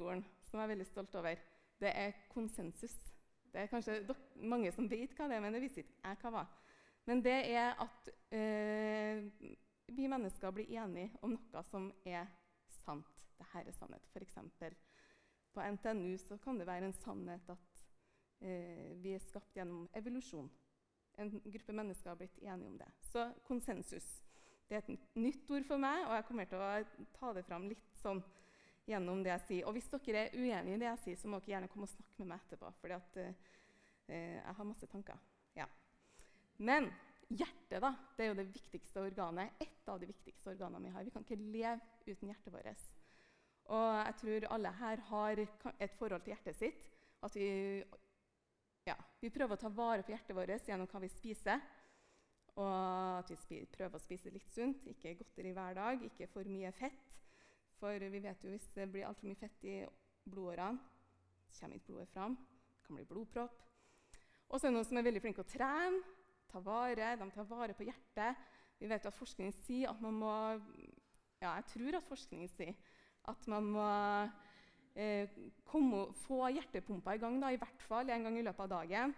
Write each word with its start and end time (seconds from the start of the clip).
bibelskolen, 0.00 0.24
som 0.44 0.58
jeg 0.58 0.64
er 0.64 0.72
veldig 0.72 0.86
stolt 0.86 1.14
over, 1.14 1.36
det 1.80 1.92
er 1.94 2.12
konsensus. 2.32 2.96
Det 3.52 3.60
er 3.60 3.66
kanskje 3.66 4.14
mange 4.36 4.72
som 4.72 4.88
vet 4.90 5.12
hva 5.16 5.28
det 5.28 5.36
er, 5.36 5.40
men 5.40 5.54
det 5.54 5.62
visste 5.62 5.80
ikke 5.80 6.08
jeg 6.08 6.20
hva 6.22 6.30
var. 6.30 6.46
Men 7.06 7.22
det 7.24 7.38
er 7.50 7.74
at 7.80 8.08
eh, 8.32 9.24
vi 9.88 10.06
mennesker 10.06 10.50
blir 10.50 10.70
enige 10.70 11.10
om 11.22 11.34
noe 11.34 11.62
som 11.68 11.90
er 12.04 12.26
sant. 12.84 13.06
Dette 13.40 13.64
er 13.66 13.72
sannhet. 13.72 14.06
F.eks. 14.12 14.38
på 15.52 15.60
NTNU 15.60 16.16
så 16.18 16.38
kan 16.38 16.58
det 16.58 16.66
være 16.66 16.86
en 16.86 16.96
sannhet 16.96 17.48
at 17.50 17.84
eh, 18.40 18.96
vi 19.02 19.14
er 19.14 19.24
skapt 19.24 19.56
gjennom 19.56 19.88
evolusjon. 19.96 20.50
En 21.18 21.30
gruppe 21.44 21.72
mennesker 21.72 22.10
har 22.10 22.16
blitt 22.20 22.38
enige 22.38 22.68
om 22.68 22.78
det. 22.78 22.88
Så 23.02 23.32
konsensus. 23.44 24.06
Det 24.68 24.76
er 24.76 24.84
et 24.84 25.16
nytt 25.16 25.50
ord 25.50 25.64
for 25.66 25.82
meg, 25.82 26.04
og 26.06 26.14
jeg 26.14 26.26
kommer 26.28 26.46
til 26.46 26.60
å 26.62 27.08
ta 27.16 27.32
det 27.34 27.42
fram 27.48 27.66
litt 27.68 27.88
sånn 27.98 28.20
gjennom 28.90 29.22
det 29.24 29.32
jeg 29.34 29.46
sier. 29.46 29.68
Og 29.68 29.76
hvis 29.76 29.90
dere 29.92 30.26
er 30.26 30.34
uenig 30.36 30.74
i 30.74 30.80
det 30.80 30.88
jeg 30.88 31.02
sier, 31.04 31.20
så 31.20 31.30
må 31.30 31.40
dere 31.40 31.54
gjerne 31.56 31.70
komme 31.72 31.86
og 31.88 31.92
snakke 31.92 32.22
med 32.22 32.30
meg 32.32 32.42
etterpå. 32.44 32.72
fordi 32.80 32.96
at 32.96 33.20
eh, 33.22 33.46
jeg 34.10 34.56
har 34.58 34.68
masse 34.68 34.90
tanker. 34.90 35.22
Ja. 35.56 35.66
Men 36.58 36.90
hjertet 37.30 37.82
da, 37.82 37.92
det 38.16 38.24
er 38.24 38.32
jo 38.32 38.38
det 38.40 38.50
viktigste 38.50 39.04
organet. 39.06 39.54
Et 39.62 39.88
av 39.88 40.00
de 40.00 40.10
viktigste 40.10 40.50
organene 40.52 40.88
vi 40.88 40.94
har. 40.94 41.06
Vi 41.06 41.14
kan 41.14 41.26
ikke 41.26 41.40
leve 41.40 41.78
uten 42.06 42.32
hjertet 42.32 42.54
vårt. 42.54 42.86
Og 43.70 43.90
jeg 44.02 44.16
tror 44.22 44.48
alle 44.56 44.72
her 44.80 45.04
har 45.10 45.42
et 45.44 45.98
forhold 45.98 46.24
til 46.24 46.34
hjertet 46.34 46.58
sitt. 46.58 46.88
At 47.22 47.36
vi, 47.36 47.50
ja, 48.88 48.96
vi 49.20 49.30
prøver 49.30 49.54
å 49.54 49.60
ta 49.60 49.70
vare 49.70 50.02
på 50.02 50.14
hjertet 50.14 50.36
vårt 50.36 50.66
gjennom 50.68 50.90
hva 50.90 51.02
vi 51.04 51.12
spiser. 51.12 51.62
Og 52.58 53.20
at 53.20 53.30
vi 53.48 53.62
prøver 53.70 53.96
å 53.96 54.02
spise 54.02 54.32
litt 54.34 54.50
sunt, 54.50 54.88
ikke 54.90 55.14
godteri 55.20 55.54
hver 55.54 55.76
dag, 55.78 56.02
ikke 56.10 56.28
for 56.32 56.48
mye 56.50 56.72
fett. 56.76 57.20
For 57.80 58.06
vi 58.12 58.20
vet 58.20 58.44
jo 58.44 58.52
hvis 58.52 58.68
det 58.76 58.90
blir 58.92 59.08
altfor 59.08 59.30
mye 59.30 59.40
fett 59.40 59.64
i 59.64 59.80
blodårene, 60.28 60.78
så 61.50 61.64
kommer 61.64 61.80
ikke 61.80 61.92
blodet 61.92 62.12
fram. 62.12 62.36
Det 62.36 62.86
kan 62.86 62.98
bli 62.98 63.06
blodpropp. 63.08 63.60
Og 64.50 64.58
så 64.58 64.66
er 64.66 64.70
det 64.70 64.76
noen 64.76 64.88
som 64.88 64.98
er 65.00 65.06
veldig 65.06 65.22
flinke 65.24 65.44
å 65.44 65.48
trene, 65.48 66.02
ta 66.50 66.60
vare, 66.64 67.14
de 67.16 67.28
tar 67.32 67.46
vare 67.48 67.76
på 67.78 67.86
hjertet. 67.86 68.48
Vi 68.80 68.88
vet 68.90 69.06
at 69.06 69.16
forskningen 69.16 69.54
sier 69.64 69.92
at 69.92 70.00
man 70.02 70.18
må 70.18 70.34
Ja, 71.40 71.54
jeg 71.56 71.70
tror 71.72 71.96
at 71.96 72.08
forskningen 72.08 72.50
sier 72.52 72.74
at 73.30 73.46
man 73.48 73.68
må 73.72 73.86
eh, 74.92 75.30
komme, 75.64 76.10
få 76.26 76.50
hjertepumpa 76.52 77.14
i 77.16 77.22
gang, 77.22 77.38
da, 77.40 77.52
i 77.52 77.60
hvert 77.60 77.84
fall 77.86 78.10
en 78.12 78.26
gang 78.26 78.36
i 78.36 78.44
løpet 78.44 78.66
av 78.66 78.72
dagen. 78.74 79.14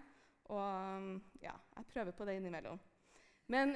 Og 0.53 1.43
ja, 1.43 1.55
jeg 1.79 1.89
prøver 1.91 2.15
på 2.15 2.29
det 2.29 2.37
innimellom. 2.39 2.79
Men 3.51 3.75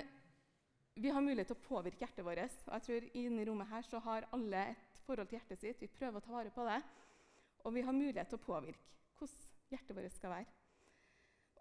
vi 0.96 1.12
har 1.12 1.20
mulighet 1.20 1.50
til 1.52 1.58
å 1.58 1.66
påvirke 1.66 2.04
hjertet 2.04 2.24
vårt. 2.24 2.60
Og 2.66 2.72
jeg 2.76 2.84
tror 2.86 3.08
inne 3.20 3.42
i 3.42 3.48
rommet 3.48 3.68
her 3.68 3.84
så 3.84 4.00
har 4.04 4.28
alle 4.36 4.62
et 4.72 5.00
forhold 5.04 5.28
til 5.28 5.38
hjertet 5.38 5.60
sitt. 5.60 5.82
Vi 5.82 5.92
prøver 5.92 6.20
å 6.20 6.24
ta 6.24 6.32
vare 6.32 6.52
på 6.54 6.64
det. 6.66 6.78
Og 7.66 7.74
vi 7.74 7.84
har 7.84 7.96
mulighet 7.96 8.30
til 8.32 8.40
å 8.40 8.46
påvirke 8.46 8.94
hvordan 9.18 9.44
hjertet 9.72 9.96
vårt 9.98 10.16
skal 10.16 10.32
være. 10.32 10.56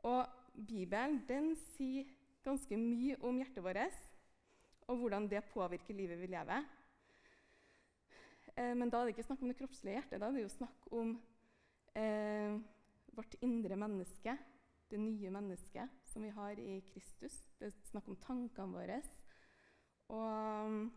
Og 0.05 0.65
Bibelen 0.67 1.19
den 1.27 1.51
sier 1.75 2.07
ganske 2.45 2.77
mye 2.77 3.17
om 3.25 3.39
hjertet 3.41 3.63
vårt, 3.65 4.01
og 4.85 4.99
hvordan 5.01 5.27
det 5.27 5.41
påvirker 5.49 5.97
livet 5.97 6.19
vi 6.21 6.29
lever. 6.29 6.67
Eh, 8.55 8.73
men 8.77 8.91
da 8.91 9.01
er 9.01 9.07
det 9.07 9.15
ikke 9.15 9.25
snakk 9.25 9.41
om 9.41 9.49
det 9.49 9.57
kroppslige 9.59 9.97
hjertet. 9.97 10.21
Da 10.21 10.29
er 10.29 10.37
det 10.37 10.45
jo 10.45 10.53
snakk 10.53 10.91
om 10.93 11.15
eh, 11.97 12.59
vårt 13.17 13.35
indre 13.43 13.79
menneske, 13.81 14.37
det 14.91 15.01
nye 15.01 15.31
mennesket 15.33 16.05
som 16.05 16.23
vi 16.23 16.31
har 16.35 16.59
i 16.61 16.77
Kristus. 16.91 17.39
Det 17.59 17.71
er 17.71 17.79
snakk 17.89 18.11
om 18.11 18.19
tankene 18.21 18.77
våre. 18.77 19.01
Og, 20.13 20.89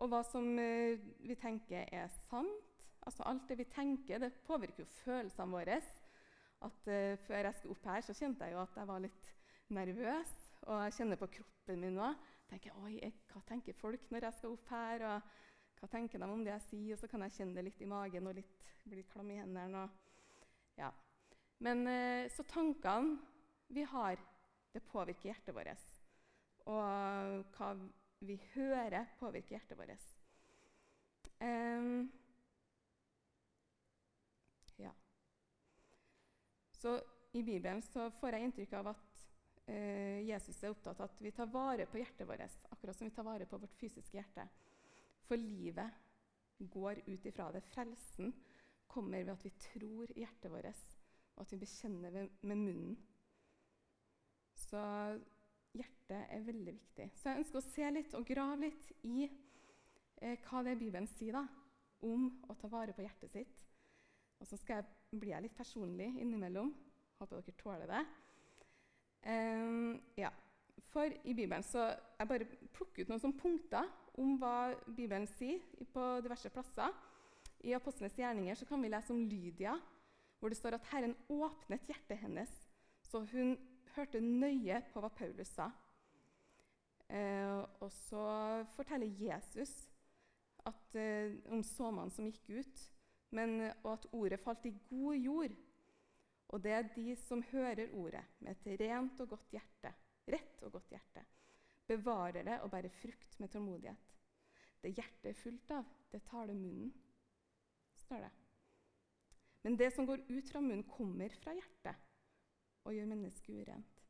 og 0.00 0.12
hva 0.12 0.22
som 0.24 0.46
eh, 0.58 1.00
vi 1.22 1.36
tenker 1.38 1.88
er 1.92 2.08
sant. 2.28 2.70
Altså 3.02 3.26
Alt 3.26 3.48
det 3.50 3.58
vi 3.58 3.66
tenker, 3.66 4.20
det 4.22 4.32
påvirker 4.46 4.84
jo 4.84 4.94
følelsene 5.02 5.52
våre. 5.52 5.80
At 6.62 6.84
uh, 6.86 7.18
Før 7.26 7.48
jeg 7.48 7.54
skulle 7.58 7.74
opp 7.74 7.86
her, 7.90 8.04
så 8.06 8.14
kjente 8.14 8.46
jeg 8.46 8.54
jo 8.54 8.62
at 8.62 8.76
jeg 8.78 8.88
var 8.88 9.02
litt 9.02 9.30
nervøs. 9.74 10.34
Og 10.70 10.84
jeg 10.84 10.94
kjenner 10.98 11.18
på 11.18 11.30
kroppen 11.38 11.80
min 11.82 11.96
nå. 11.98 12.12
tenker 12.50 12.76
Oi, 12.84 13.00
hva 13.32 13.42
tenker 13.48 13.74
folk 13.74 14.10
når 14.14 14.28
jeg 14.28 14.38
skal 14.38 14.54
opp 14.54 14.70
her? 14.70 15.06
Og 15.08 15.80
hva 15.80 15.90
tenker 15.90 16.22
de 16.22 16.28
om 16.30 16.44
det 16.46 16.54
jeg 16.54 16.66
sier? 16.68 16.92
Og 16.94 17.02
så 17.02 17.10
kan 17.10 17.26
jeg 17.26 17.34
kjenne 17.38 17.58
det 17.58 17.66
litt 17.66 17.82
i 17.82 17.90
magen 17.90 18.30
og 18.30 18.38
litt, 18.38 18.68
bli 18.86 19.02
klam 19.10 19.34
i 19.34 19.40
hendene. 19.40 19.88
Ja. 20.78 20.92
Men 21.62 21.82
uh, 21.88 22.30
så 22.30 22.46
tankene 22.46 23.18
vi 23.72 23.82
har, 23.88 24.20
det 24.70 24.86
påvirker 24.86 25.32
hjertet 25.32 25.56
vårt. 25.56 25.91
Og 26.70 27.56
hva 27.56 27.70
vi 28.22 28.36
hører, 28.54 29.08
påvirker 29.18 29.56
hjertet 29.56 29.78
vårt. 29.78 30.04
Um, 31.42 32.04
ja. 34.78 34.92
Så 36.78 37.00
i 37.32 37.42
Bibelen 37.42 37.82
så 37.82 38.10
får 38.20 38.36
jeg 38.36 38.46
inntrykk 38.46 38.76
av 38.78 38.92
at 38.92 39.24
uh, 39.66 40.20
Jesus 40.22 40.62
er 40.62 40.70
opptatt 40.70 41.02
av 41.02 41.10
at 41.10 41.24
vi 41.24 41.34
tar 41.34 41.50
vare 41.50 41.88
på 41.90 41.98
hjertet 41.98 42.28
vårt, 42.28 42.62
akkurat 42.70 42.98
som 42.98 43.08
vi 43.08 43.16
tar 43.16 43.26
vare 43.26 43.48
på 43.50 43.58
vårt 43.58 43.74
fysiske 43.80 44.20
hjerte. 44.20 44.46
For 45.26 45.40
livet 45.40 45.98
går 46.70 47.02
ut 47.06 47.26
ifra 47.26 47.50
det. 47.50 47.64
Frelsen 47.72 48.30
kommer 48.86 49.24
ved 49.24 49.34
at 49.34 49.44
vi 49.44 49.54
tror 49.66 50.10
i 50.12 50.22
hjertet 50.22 50.52
vårt, 50.52 50.86
og 51.34 51.42
at 51.42 51.52
vi 51.52 51.62
bekjenner 51.64 52.28
med 52.42 52.58
munnen 52.60 52.98
så 54.62 54.82
hjertet 55.76 56.28
er 56.34 56.44
veldig 56.46 56.74
viktig. 56.76 57.08
Så 57.16 57.30
jeg 57.30 57.42
ønsker 57.42 57.60
å 57.60 57.66
se 57.66 57.90
litt 57.94 58.14
og 58.18 58.26
grave 58.28 58.60
litt 58.66 58.88
i 59.08 59.26
eh, 59.26 60.38
hva 60.46 60.62
det 60.64 60.74
er 60.74 60.80
Bibelen 60.80 61.08
sier 61.16 61.38
da, 61.38 61.46
om 62.02 62.28
å 62.50 62.56
ta 62.58 62.70
vare 62.70 62.94
på 62.96 63.04
hjertet 63.04 63.32
sitt. 63.32 63.60
Og 64.42 64.48
så 64.48 64.58
skal 64.58 64.80
jeg, 64.80 65.22
jeg 65.30 65.44
litt 65.44 65.56
personlig 65.56 66.08
innimellom. 66.20 66.72
Håper 67.20 67.44
dere 67.44 67.60
tåler 67.60 67.90
det. 67.90 68.02
Um, 69.22 70.00
ja. 70.18 70.32
For 70.90 71.06
i 71.06 71.34
Bibelen 71.36 71.62
så 71.62 71.84
Jeg 72.18 72.26
bare 72.28 72.46
plukker 72.74 73.04
ut 73.04 73.10
noen 73.12 73.20
sånne 73.22 73.38
punkter 73.38 73.86
om 74.18 74.34
hva 74.40 74.72
Bibelen 74.88 75.28
sier 75.36 75.62
på 75.94 76.06
diverse 76.24 76.50
plasser. 76.52 76.90
I 77.62 77.76
Apostlenes 77.76 78.18
gjerninger 78.18 78.58
så 78.58 78.66
kan 78.66 78.82
vi 78.82 78.90
lese 78.90 79.14
om 79.14 79.22
Lydia, 79.22 79.76
hvor 80.40 80.50
det 80.50 80.58
står 80.58 80.76
at 80.76 80.88
Herren 80.90 81.14
åpnet 81.30 81.86
hjertet 81.86 82.18
hennes, 82.18 82.50
så 83.06 83.22
hun 83.30 83.54
hørte 83.96 84.20
nøye 84.20 84.80
på 84.92 85.02
hva 85.02 85.10
Paulus 85.12 85.52
sa. 85.56 85.68
Eh, 87.12 87.58
og 87.82 87.90
så 87.92 88.24
forteller 88.76 89.10
Jesus 89.20 89.72
at, 90.64 90.94
eh, 90.96 91.34
om 91.52 91.62
såmannen 91.66 92.12
som 92.14 92.28
gikk 92.30 92.48
ut, 92.62 92.86
men, 93.36 93.58
og 93.82 93.92
at 93.92 94.06
ordet 94.12 94.40
falt 94.40 94.66
i 94.68 94.74
god 94.88 95.16
jord. 95.16 95.56
Og 96.52 96.62
det 96.62 96.72
er 96.76 96.88
de 96.94 97.16
som 97.16 97.44
hører 97.52 97.92
ordet 97.96 98.24
med 98.40 98.52
et 98.52 98.80
rent 98.80 99.20
og 99.24 99.32
godt 99.34 99.54
hjerte, 99.56 99.92
rett 100.28 100.64
og 100.66 100.72
godt 100.76 100.92
hjerte, 100.92 101.24
bevarer 101.88 102.44
det 102.44 102.58
og 102.60 102.70
bærer 102.72 102.92
frukt 103.00 103.38
med 103.40 103.50
tålmodighet. 103.52 104.12
Det 104.82 104.92
hjertet 104.96 105.30
er 105.30 105.38
fullt 105.38 105.70
av, 105.70 105.88
det 106.12 106.22
taler 106.28 106.58
munnen, 106.58 106.92
står 108.04 108.24
det. 108.26 108.32
Men 109.62 109.76
det 109.78 109.92
som 109.94 110.06
går 110.06 110.24
ut 110.28 110.48
fra 110.50 110.60
munnen, 110.60 110.84
kommer 110.88 111.32
fra 111.42 111.54
hjertet 111.54 112.08
og 112.84 112.94
gjør 112.94 113.10
mennesket 113.10 113.62
urent. 113.62 114.02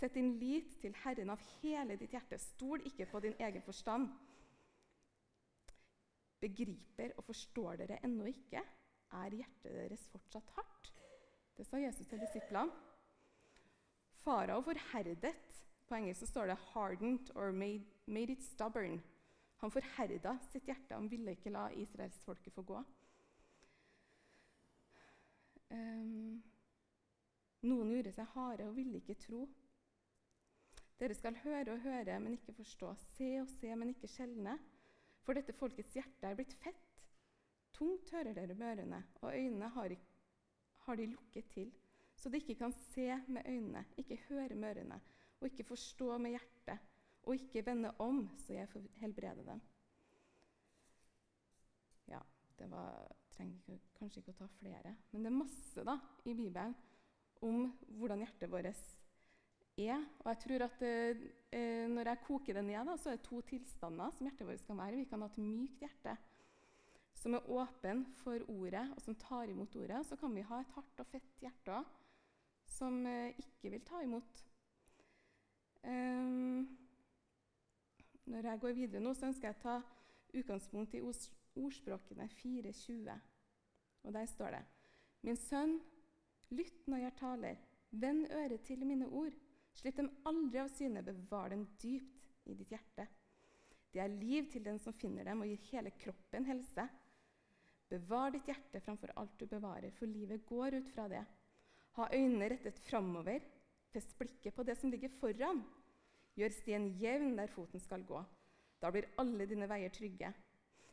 Sett 0.00 0.14
din 0.16 0.32
lit 0.40 0.78
til 0.80 0.94
Herren 1.02 1.32
av 1.34 1.42
hele 1.60 1.96
ditt 2.00 2.14
hjerte. 2.14 2.38
Stol 2.40 2.80
ikke 2.88 3.08
på 3.10 3.20
din 3.20 3.36
egen 3.38 3.62
forstand. 3.62 4.08
Begriper 6.40 7.12
og 7.18 7.26
forstår 7.26 7.82
dere 7.82 8.00
ennå 8.06 8.30
ikke? 8.30 8.62
Er 9.12 9.36
hjertet 9.36 9.74
deres 9.74 10.06
fortsatt 10.08 10.48
hardt? 10.56 10.92
Det 11.58 11.66
sa 11.68 11.76
Jesus 11.76 12.08
til 12.08 12.22
disiplene. 12.22 12.72
Farao 14.24 14.62
forherdet 14.64 15.36
På 15.88 15.94
engelsk 15.96 16.26
står 16.26 16.46
det 16.46 16.56
'hardened' 16.56 17.32
or 17.34 17.50
made, 17.50 17.84
'made 18.06 18.32
it 18.32 18.42
stubborn'. 18.42 19.00
Han 19.56 19.70
forherda 19.70 20.38
sitt 20.52 20.64
hjerte. 20.64 20.94
Han 20.94 21.10
ville 21.10 21.30
ikke 21.30 21.50
la 21.50 21.68
israelsfolket 21.68 22.52
få 22.52 22.62
gå. 22.62 22.82
Um, 25.70 26.42
noen 27.66 27.90
gjorde 27.92 28.12
seg 28.14 28.30
harde 28.34 28.68
og 28.68 28.76
ville 28.76 29.00
ikke 29.00 29.18
tro. 29.20 29.44
Dere 31.00 31.16
skal 31.16 31.38
høre 31.44 31.74
og 31.74 31.82
høre, 31.84 32.18
men 32.20 32.36
ikke 32.36 32.54
forstå. 32.56 32.92
Se 33.16 33.30
og 33.40 33.48
se, 33.48 33.72
men 33.76 33.92
ikke 33.94 34.08
skjelne. 34.10 34.58
For 35.24 35.36
dette 35.36 35.54
folkets 35.56 35.94
hjerte 35.96 36.28
er 36.28 36.36
blitt 36.36 36.56
fett. 36.60 36.86
Tungt 37.76 38.10
hører 38.12 38.36
dere 38.36 38.56
med 38.56 38.74
ørene, 38.74 39.00
og 39.22 39.32
øynene 39.32 39.68
har, 39.72 39.94
har 40.84 40.98
de 41.00 41.06
lukket 41.08 41.46
til, 41.54 41.70
så 42.16 42.28
de 42.28 42.40
ikke 42.42 42.58
kan 42.60 42.74
se 42.90 43.06
med 43.28 43.46
øynene, 43.48 43.84
ikke 43.96 44.18
høre 44.26 44.54
med 44.54 44.74
ørene, 44.74 44.98
og 45.40 45.46
ikke 45.48 45.64
forstå 45.70 46.18
med 46.18 46.34
hjertet, 46.34 46.82
og 47.22 47.34
ikke 47.38 47.64
vende 47.64 47.94
om, 47.98 48.26
så 48.36 48.52
jeg 48.58 48.68
får 48.68 48.84
helbrede 49.00 49.46
dem. 49.46 49.62
Ja, 52.08 52.20
det 52.58 52.68
var, 52.70 53.08
trenger 53.32 53.80
kanskje 53.96 54.20
ikke 54.20 54.34
å 54.34 54.40
ta 54.42 54.50
flere, 54.58 54.96
men 55.12 55.24
det 55.24 55.32
er 55.32 55.40
masse 55.40 55.84
da, 55.86 55.96
i 56.26 56.34
Bibelen 56.34 56.76
om 57.44 57.68
hvordan 57.98 58.24
hjertet 58.24 58.50
vårt 58.52 58.70
er. 58.70 60.02
Og 60.20 60.26
jeg 60.32 60.40
tror 60.44 60.64
at 60.66 60.82
eh, 60.86 61.86
Når 61.90 62.08
jeg 62.08 62.22
koker 62.26 62.58
det 62.58 62.64
ned, 62.64 62.84
da, 62.86 62.96
så 62.96 63.10
er 63.10 63.16
det 63.16 63.26
to 63.26 63.40
tilstander 63.48 64.12
som 64.14 64.26
hjertet 64.28 64.46
vårt 64.46 64.60
skal 64.60 64.78
være. 64.78 65.00
Vi 65.00 65.08
kan 65.08 65.24
ha 65.24 65.30
et 65.30 65.40
mykt 65.40 65.80
hjerte 65.86 66.16
som 67.20 67.36
er 67.36 67.48
åpen 67.52 68.04
for 68.22 68.40
ordet, 68.48 68.86
og 68.96 69.02
som 69.04 69.16
tar 69.20 69.50
imot 69.52 69.74
ordet. 69.76 70.06
Så 70.08 70.16
kan 70.16 70.34
vi 70.34 70.44
ha 70.46 70.60
et 70.60 70.76
hardt 70.76 71.02
og 71.02 71.08
fett 71.10 71.42
hjerte 71.44 71.74
òg, 71.76 71.88
som 72.70 73.00
eh, 73.06 73.36
ikke 73.40 73.74
vil 73.74 73.84
ta 73.84 74.00
imot. 74.04 74.44
Um, 75.84 76.68
når 78.24 78.50
jeg 78.50 78.60
går 78.60 78.76
videre 78.76 79.02
nå, 79.04 79.12
så 79.16 79.28
ønsker 79.28 79.48
jeg 79.48 79.58
å 79.58 79.62
ta 79.62 79.76
utgangspunkt 80.40 80.96
i 80.96 81.02
ordspråkene 81.04 82.28
4.20. 82.40 83.14
Og 84.04 84.16
der 84.16 84.28
står 84.28 84.56
det 84.56 84.64
Min 85.26 85.36
sønn, 85.36 85.80
lytt 86.54 86.86
når 86.90 87.04
jeg 87.04 87.16
taler. 87.20 87.60
Vend 87.90 88.26
øret 88.30 88.64
til 88.66 88.84
mine 88.86 89.08
ord. 89.08 89.34
Slipp 89.74 89.96
dem 89.98 90.10
aldri 90.26 90.60
av 90.62 90.70
syne. 90.72 91.02
Bevar 91.06 91.50
dem 91.52 91.66
dypt 91.82 92.50
i 92.50 92.56
ditt 92.58 92.72
hjerte. 92.74 93.06
Det 93.90 94.02
er 94.02 94.12
liv 94.12 94.46
til 94.50 94.64
den 94.64 94.78
som 94.78 94.94
finner 94.94 95.26
dem, 95.26 95.42
og 95.42 95.50
gir 95.50 95.70
hele 95.72 95.90
kroppen 95.98 96.46
helse. 96.46 96.86
Bevar 97.90 98.30
ditt 98.30 98.46
hjerte 98.46 98.82
framfor 98.84 99.10
alt 99.18 99.38
du 99.40 99.48
bevarer, 99.50 99.90
for 99.96 100.06
livet 100.06 100.46
går 100.46 100.78
ut 100.78 100.90
fra 100.94 101.08
det. 101.10 101.24
Ha 101.98 102.06
øynene 102.14 102.52
rettet 102.52 102.78
framover. 102.86 103.42
Fest 103.90 104.14
blikket 104.18 104.54
på 104.54 104.62
det 104.62 104.76
som 104.78 104.92
ligger 104.92 105.10
foran. 105.18 105.64
Gjør 106.38 106.54
stien 106.54 106.86
jevn 107.00 107.34
der 107.38 107.50
foten 107.50 107.82
skal 107.82 108.04
gå. 108.06 108.20
Da 108.80 108.92
blir 108.94 109.10
alle 109.18 109.48
dine 109.50 109.66
veier 109.68 109.90
trygge. 109.92 110.30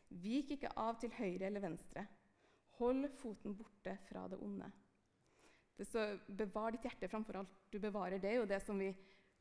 Vik 0.10 0.56
ikke 0.56 0.74
av 0.82 0.98
til 1.00 1.14
høyre 1.14 1.46
eller 1.46 1.62
venstre. 1.62 2.08
Hold 2.80 3.06
foten 3.22 3.54
borte 3.58 3.94
fra 4.10 4.26
det 4.32 4.42
onde. 4.42 4.72
Det 5.78 5.86
står 5.86 6.20
'bevar 6.28 6.72
ditt 6.74 6.86
hjerte 6.88 7.08
framfor 7.08 7.38
alt 7.38 7.72
du 7.72 7.78
bevarer'. 7.80 8.22
Det 8.22 8.32
er 8.32 8.40
jo 8.40 8.50
det 8.50 8.62
som 8.62 8.80
vi 8.80 8.96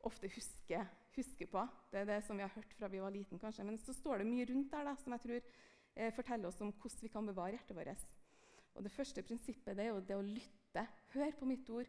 ofte 0.05 0.29
husker, 0.29 0.85
husker, 1.15 1.47
på. 1.47 1.67
Det 1.91 1.99
er 1.99 2.05
det 2.05 2.23
som 2.23 2.37
vi 2.37 2.45
har 2.45 2.53
hørt 2.53 2.73
fra 2.77 2.87
vi 2.87 3.01
var 3.01 3.09
liten, 3.09 3.39
kanskje. 3.39 3.65
Men 3.65 3.77
så 3.77 3.93
står 3.93 4.17
det 4.17 4.27
mye 4.27 4.45
rundt 4.45 4.71
der 4.71 4.83
da, 4.83 4.95
som 4.95 5.11
jeg 5.13 5.21
tror 5.21 5.41
eh, 5.95 6.13
forteller 6.13 6.47
oss 6.47 6.61
om 6.61 6.71
hvordan 6.71 7.01
vi 7.01 7.07
kan 7.07 7.25
bevare 7.25 7.57
hjertet 7.57 7.75
vårt. 7.75 8.17
Og 8.75 8.83
Det 8.83 8.91
første 8.91 9.23
prinsippet 9.23 9.75
det 9.77 9.85
er 9.85 9.89
jo 9.89 10.01
det 10.05 10.15
å 10.15 10.21
lytte. 10.21 10.87
Hør 11.13 11.31
på 11.39 11.45
mitt 11.45 11.69
ord 11.69 11.87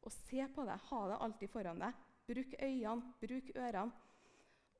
og 0.00 0.12
se 0.12 0.46
på 0.54 0.64
det. 0.64 0.78
Ha 0.88 1.00
det 1.08 1.18
alltid 1.20 1.52
foran 1.52 1.82
deg. 1.82 1.98
Bruk 2.30 2.54
øynene, 2.62 3.12
bruk 3.20 3.50
ørene. 3.56 3.92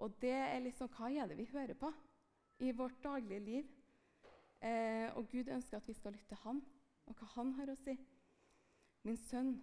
Og 0.01 0.15
det 0.23 0.33
er 0.33 0.63
liksom, 0.65 0.89
hva 0.97 1.11
er 1.13 1.29
det 1.29 1.37
vi 1.37 1.51
hører 1.53 1.77
på 1.77 1.91
i 2.65 2.73
vårt 2.73 3.03
daglige 3.05 3.41
liv? 3.45 3.69
Eh, 4.65 5.13
og 5.17 5.29
Gud 5.29 5.49
ønsker 5.53 5.77
at 5.77 5.89
vi 5.89 5.97
skal 5.97 6.13
lytte 6.13 6.33
til 6.33 6.41
Han 6.45 6.63
og 7.09 7.17
hva 7.21 7.29
Han 7.35 7.53
har 7.59 7.73
å 7.73 7.77
si. 7.77 7.97
Min 9.03 9.17
sønn, 9.17 9.55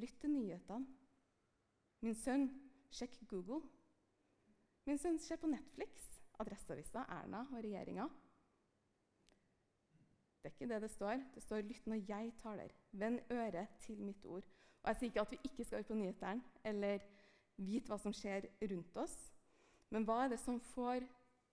lytt 0.00 0.20
til 0.20 0.32
nyhetene. 0.32 0.86
Min 2.00 2.14
sønn, 2.14 2.48
sjekk 2.94 3.18
Google. 3.28 3.60
Min 4.86 4.98
sønn, 4.98 5.18
ser 5.20 5.36
på 5.36 5.50
Netflix, 5.50 6.06
Adresseavisa, 6.40 7.02
Erna 7.18 7.42
og 7.50 7.58
regjeringa. 7.58 8.06
Det 10.38 10.48
er 10.48 10.54
ikke 10.54 10.68
det 10.70 10.82
det 10.82 10.90
står. 10.90 11.24
Det 11.34 11.42
står 11.42 11.60
'lytt 11.60 11.86
når 11.86 12.04
jeg 12.08 12.32
taler'. 12.42 12.74
Vend 12.92 13.20
øret 13.30 13.68
til 13.78 14.00
mitt 14.02 14.24
ord. 14.24 14.44
Og 14.82 14.88
Jeg 14.88 14.96
sier 14.96 15.08
ikke 15.10 15.20
at 15.20 15.30
vi 15.30 15.38
ikke 15.44 15.64
skal 15.64 15.76
høre 15.76 15.88
på 15.88 15.94
nyhetene 15.94 16.42
eller 16.64 16.98
vite 17.56 17.88
hva 17.90 17.98
som 17.98 18.12
skjer 18.12 18.46
rundt 18.70 18.96
oss. 18.96 19.32
Men 19.90 20.04
hva 20.04 20.24
er 20.24 20.28
det 20.28 20.40
som 20.40 20.60
får 20.60 21.04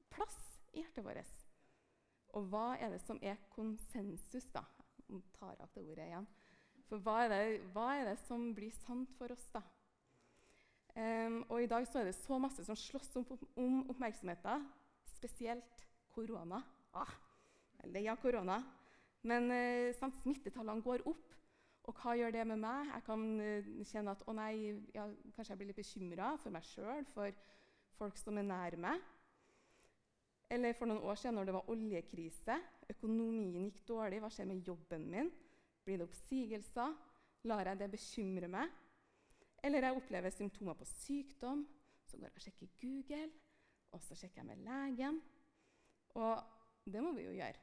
plass 0.10 0.62
i 0.74 0.80
hjertet 0.80 1.04
vårt? 1.04 1.36
Og 2.28 2.48
hva 2.52 2.78
er 2.80 2.90
det 2.90 3.02
som 3.02 3.20
er 3.22 3.36
konsensus, 3.50 4.52
da? 4.52 4.64
Jeg 5.10 5.22
tar 5.34 5.56
av 5.60 5.70
det 5.74 5.84
ordet 5.84 6.08
igjen. 6.08 6.28
For 6.90 7.02
hva 7.02 7.24
er, 7.26 7.32
det, 7.32 7.62
hva 7.74 7.88
er 7.98 8.12
det 8.12 8.20
som 8.28 8.52
blir 8.54 8.74
sant 8.84 9.10
for 9.18 9.34
oss, 9.34 9.46
da? 9.54 9.64
Um, 10.96 11.42
og 11.50 11.60
i 11.60 11.68
dag 11.68 11.84
så 11.90 12.00
er 12.00 12.08
det 12.08 12.16
så 12.16 12.38
masse 12.40 12.64
som 12.64 12.78
slåss 12.78 13.18
om, 13.20 13.26
om 13.60 13.80
oppmerksomheten, 13.92 14.68
spesielt 15.18 15.82
korona. 16.14 16.62
Ah, 16.96 17.12
jeg 17.82 17.90
er 17.90 17.94
lei 17.98 18.06
av 18.08 18.22
korona. 18.22 18.62
Men 19.26 19.50
uh, 19.52 19.90
sant, 19.98 20.16
smittetallene 20.22 20.86
går 20.86 21.04
opp. 21.10 21.34
Og 21.86 22.00
hva 22.00 22.16
gjør 22.18 22.32
det 22.34 22.46
med 22.48 22.62
meg? 22.62 22.94
Jeg 22.94 23.06
kan 23.10 23.26
uh, 23.42 23.74
kjenne 23.90 24.14
at 24.16 24.24
å 24.24 24.38
nei, 24.38 24.54
ja, 24.96 25.10
kanskje 25.36 25.52
jeg 25.52 25.60
blir 25.60 25.72
litt 25.74 25.82
bekymra 25.82 26.32
for 26.42 26.56
meg 26.56 26.70
sjøl, 26.70 27.04
for 27.12 27.44
folk 28.00 28.22
som 28.22 28.40
er 28.40 28.48
nær 28.48 28.78
meg. 28.86 29.04
Eller 30.54 30.78
for 30.78 30.88
noen 30.88 31.04
år 31.04 31.18
siden 31.18 31.40
når 31.40 31.50
det 31.50 31.58
var 31.58 31.74
oljekrise, 31.74 32.60
økonomien 32.94 33.66
gikk 33.66 33.82
dårlig, 33.90 34.22
hva 34.22 34.30
skjer 34.32 34.48
med 34.48 34.64
jobben 34.70 35.10
min? 35.10 35.34
Blir 35.86 36.02
det 36.02 36.08
oppsigelser? 36.08 36.96
Lar 37.46 37.70
jeg 37.70 37.80
det 37.80 37.92
bekymre 37.94 38.50
meg? 38.50 38.74
Eller 39.64 39.86
jeg 39.86 39.98
opplever 39.98 40.34
symptomer 40.34 40.78
på 40.78 40.86
sykdom. 40.90 41.66
Så 42.06 42.18
går 42.18 42.28
jeg 42.28 42.36
og 42.36 42.42
sjekker 42.42 42.68
Google, 42.82 43.30
og 43.92 44.02
så 44.02 44.18
sjekker 44.18 44.42
jeg 44.42 44.50
med 44.50 44.66
legen. 44.66 45.22
Og 46.16 46.44
det 46.86 47.04
må 47.04 47.14
vi 47.14 47.26
jo 47.26 47.34
gjøre. 47.38 47.62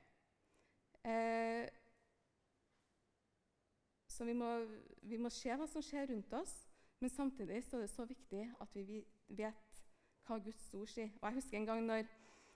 Eh, 1.04 1.68
så 4.06 4.24
vi 4.24 4.32
må, 4.32 4.50
vi 5.02 5.18
må, 5.18 5.30
se 5.30 5.54
hva 5.56 5.66
som 5.66 5.82
skjer 5.82 6.10
rundt 6.12 6.34
oss, 6.38 6.52
men 7.02 7.10
samtidig 7.10 7.58
er 7.58 7.80
det 7.82 7.90
så 7.90 8.04
viktig 8.06 8.44
at 8.62 8.74
vi 8.76 9.00
vet 9.34 9.80
hva 10.28 10.38
Guds 10.38 10.68
ord 10.78 10.90
sier. 10.90 11.10
Og 11.20 11.26
jeg 11.28 11.40
husker 11.40 11.58
en 11.58 11.70
gang 11.70 11.86
når, 11.86 12.10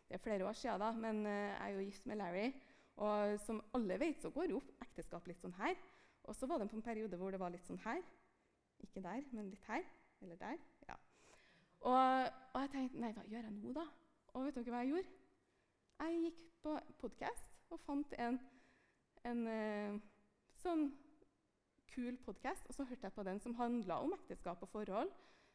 Det 0.07 0.15
er 0.15 0.23
flere 0.23 0.47
år 0.47 0.53
siden, 0.55 0.79
da, 0.79 0.93
men 0.93 1.27
eh, 1.27 1.33
jeg 1.33 1.63
er 1.65 1.69
jo 1.75 1.81
gift 1.81 2.05
med 2.07 2.17
Larry. 2.17 2.53
Og 2.97 3.41
som 3.45 3.61
alle 3.77 3.99
vet, 4.01 4.23
så 4.23 4.31
går 4.33 4.51
jo 4.55 4.63
ekteskap 4.81 5.27
litt 5.29 5.43
sånn 5.43 5.57
her. 5.59 5.77
Og 6.27 6.35
så 6.35 6.49
var 6.49 6.59
det 6.61 6.71
en 6.73 6.85
periode 6.85 7.19
hvor 7.21 7.35
det 7.35 7.41
var 7.41 7.53
litt 7.53 7.67
sånn 7.69 7.81
her. 7.85 8.01
Ikke 8.83 9.03
der, 9.05 9.23
men 9.37 9.51
litt 9.53 9.65
her. 9.69 9.85
Eller 10.25 10.41
der. 10.41 10.57
ja. 10.89 10.97
Og, 11.87 12.33
og 12.55 12.61
jeg 12.65 12.71
tenkte 12.73 13.01
Nei, 13.03 13.13
hva 13.13 13.25
gjør 13.29 13.45
jeg 13.45 13.55
nå, 13.59 13.73
da? 13.77 13.85
Og 14.35 14.47
vet 14.47 14.57
dere 14.59 14.73
hva 14.73 14.83
jeg 14.83 14.95
gjorde? 14.95 15.13
Jeg 15.97 16.23
gikk 16.25 16.41
på 16.65 16.73
podkast 17.01 17.73
og 17.73 17.81
fant 17.85 18.15
en, 18.21 18.39
en 19.29 19.43
uh, 19.49 19.99
sånn 20.61 20.89
kul 21.93 22.17
podkast. 22.25 22.67
Og 22.69 22.77
så 22.77 22.87
hørte 22.89 23.09
jeg 23.09 23.17
på 23.17 23.27
den 23.29 23.41
som 23.45 23.57
handla 23.61 24.01
om 24.05 24.17
ekteskap 24.17 24.65
og 24.65 24.73
forhold. 24.73 25.13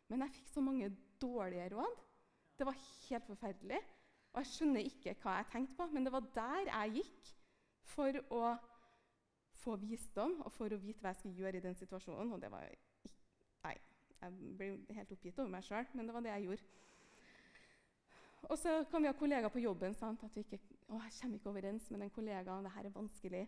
Men 0.09 0.25
jeg 0.25 0.37
fikk 0.37 0.53
så 0.53 0.63
mange 0.65 0.89
dårlige 1.21 1.69
råd. 1.73 1.99
Det 2.57 2.67
var 2.67 2.77
helt 2.77 3.27
forferdelig. 3.29 3.81
Og 4.31 4.39
jeg 4.39 4.51
skjønner 4.53 4.87
ikke 4.87 5.15
hva 5.21 5.37
jeg 5.39 5.49
tenkte 5.51 5.77
på, 5.77 5.87
men 5.91 6.05
det 6.07 6.13
var 6.13 6.27
der 6.35 6.69
jeg 6.69 7.01
gikk 7.01 7.31
for 7.91 8.19
å 8.31 8.43
få 9.61 9.75
visdom 9.81 10.37
og 10.45 10.53
for 10.55 10.71
å 10.71 10.79
vite 10.81 11.03
hva 11.03 11.11
jeg 11.11 11.19
skulle 11.19 11.43
gjøre 11.43 11.59
i 11.59 11.65
den 11.65 11.75
situasjonen. 11.77 12.31
Og 12.31 12.41
det 12.41 12.51
var 12.53 12.69
Nei, 13.61 13.75
jeg 14.21 14.53
ble 14.57 14.69
helt 14.95 15.11
oppgitt 15.13 15.41
over 15.41 15.51
meg 15.51 15.65
sjøl, 15.67 15.89
men 15.93 16.07
det 16.07 16.15
var 16.15 16.23
det 16.25 16.31
jeg 16.31 16.47
gjorde. 16.47 16.69
Og 18.49 18.57
så 18.57 18.77
kan 18.89 19.03
vi 19.03 19.09
ha 19.11 19.17
kollegaer 19.17 19.53
på 19.53 19.61
jobben 19.61 19.93
sant? 19.93 20.23
at 20.25 20.35
vi 20.35 20.41
ikke, 20.45 20.57
å, 20.87 20.97
jeg 21.03 21.13
kommer 21.19 21.37
ikke 21.37 21.51
overens 21.51 21.89
med 21.91 22.01
den 22.01 22.13
kollegaen. 22.15 22.65
Dette 22.65 22.87
er 22.87 22.95
vanskelig. 22.95 23.43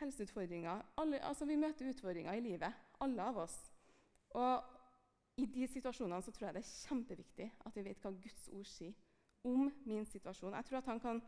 Helseutfordringer. 0.00 0.82
Alle, 1.00 1.22
altså, 1.26 1.46
vi 1.48 1.56
møter 1.58 1.88
utfordringer 1.90 2.36
i 2.36 2.44
livet, 2.44 2.82
alle 3.00 3.30
av 3.30 3.40
oss. 3.46 3.56
Og 4.38 5.40
i 5.40 5.46
de 5.50 5.66
situasjonene 5.70 6.22
så 6.22 6.34
tror 6.34 6.50
jeg 6.50 6.58
det 6.58 6.62
er 6.66 6.74
kjempeviktig 6.74 7.48
at 7.66 7.78
vi 7.78 7.86
vet 7.86 8.04
hva 8.04 8.12
Guds 8.12 8.50
ord 8.52 8.68
sier 8.68 8.92
om 9.44 9.72
min 9.84 10.04
situasjon. 10.04 10.54
Jeg 10.54 10.64
tror 10.64 10.78
at 10.78 10.84
han 10.84 11.00
kan, 11.00 11.22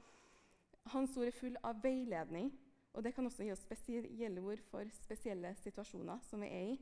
Hans 0.86 1.16
ord 1.16 1.26
er 1.26 1.30
full 1.30 1.56
av 1.62 1.78
veiledning, 1.82 2.48
og 2.92 3.04
det 3.04 3.14
kan 3.14 3.26
også 3.26 3.44
gi 3.44 3.52
oss 3.52 3.62
spesielle 3.62 4.40
ord 4.42 4.58
for 4.70 4.88
spesielle 4.92 5.54
situasjoner 5.54 6.18
som 6.26 6.40
vi 6.42 6.46
er 6.46 6.72
i. 6.72 6.80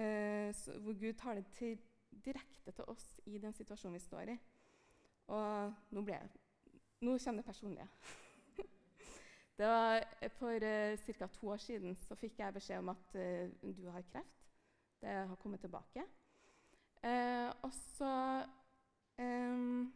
eh, 0.00 0.54
hvor 0.80 0.98
Gud 1.00 1.12
tar 1.12 1.34
det 1.34 1.46
til, 1.52 1.78
direkte 2.24 2.72
til 2.72 2.84
oss 2.88 3.20
i 3.26 3.38
den 3.38 3.52
situasjonen 3.52 3.94
vi 3.94 3.98
står 3.98 4.20
i. 4.32 4.38
Og 5.26 5.74
nå, 5.90 6.04
jeg, 6.08 6.28
nå 7.00 7.18
kommer 7.24 7.42
det 7.42 7.44
personlige. 7.44 7.88
det 9.58 9.66
var 9.66 10.04
For 10.38 10.50
eh, 10.62 10.98
ca. 11.18 11.26
to 11.26 11.48
år 11.48 11.56
siden 11.56 11.96
så 11.96 12.14
fikk 12.14 12.38
jeg 12.38 12.54
beskjed 12.54 12.78
om 12.78 12.88
at 12.88 13.14
eh, 13.14 13.50
du 13.76 13.90
har 13.90 14.02
kreft. 14.12 14.48
Det 15.00 15.08
har 15.08 15.36
kommet 15.36 15.60
tilbake. 15.60 16.02
Eh, 17.02 17.48
og 17.62 17.72
så 17.72 18.44
um, 19.18 19.92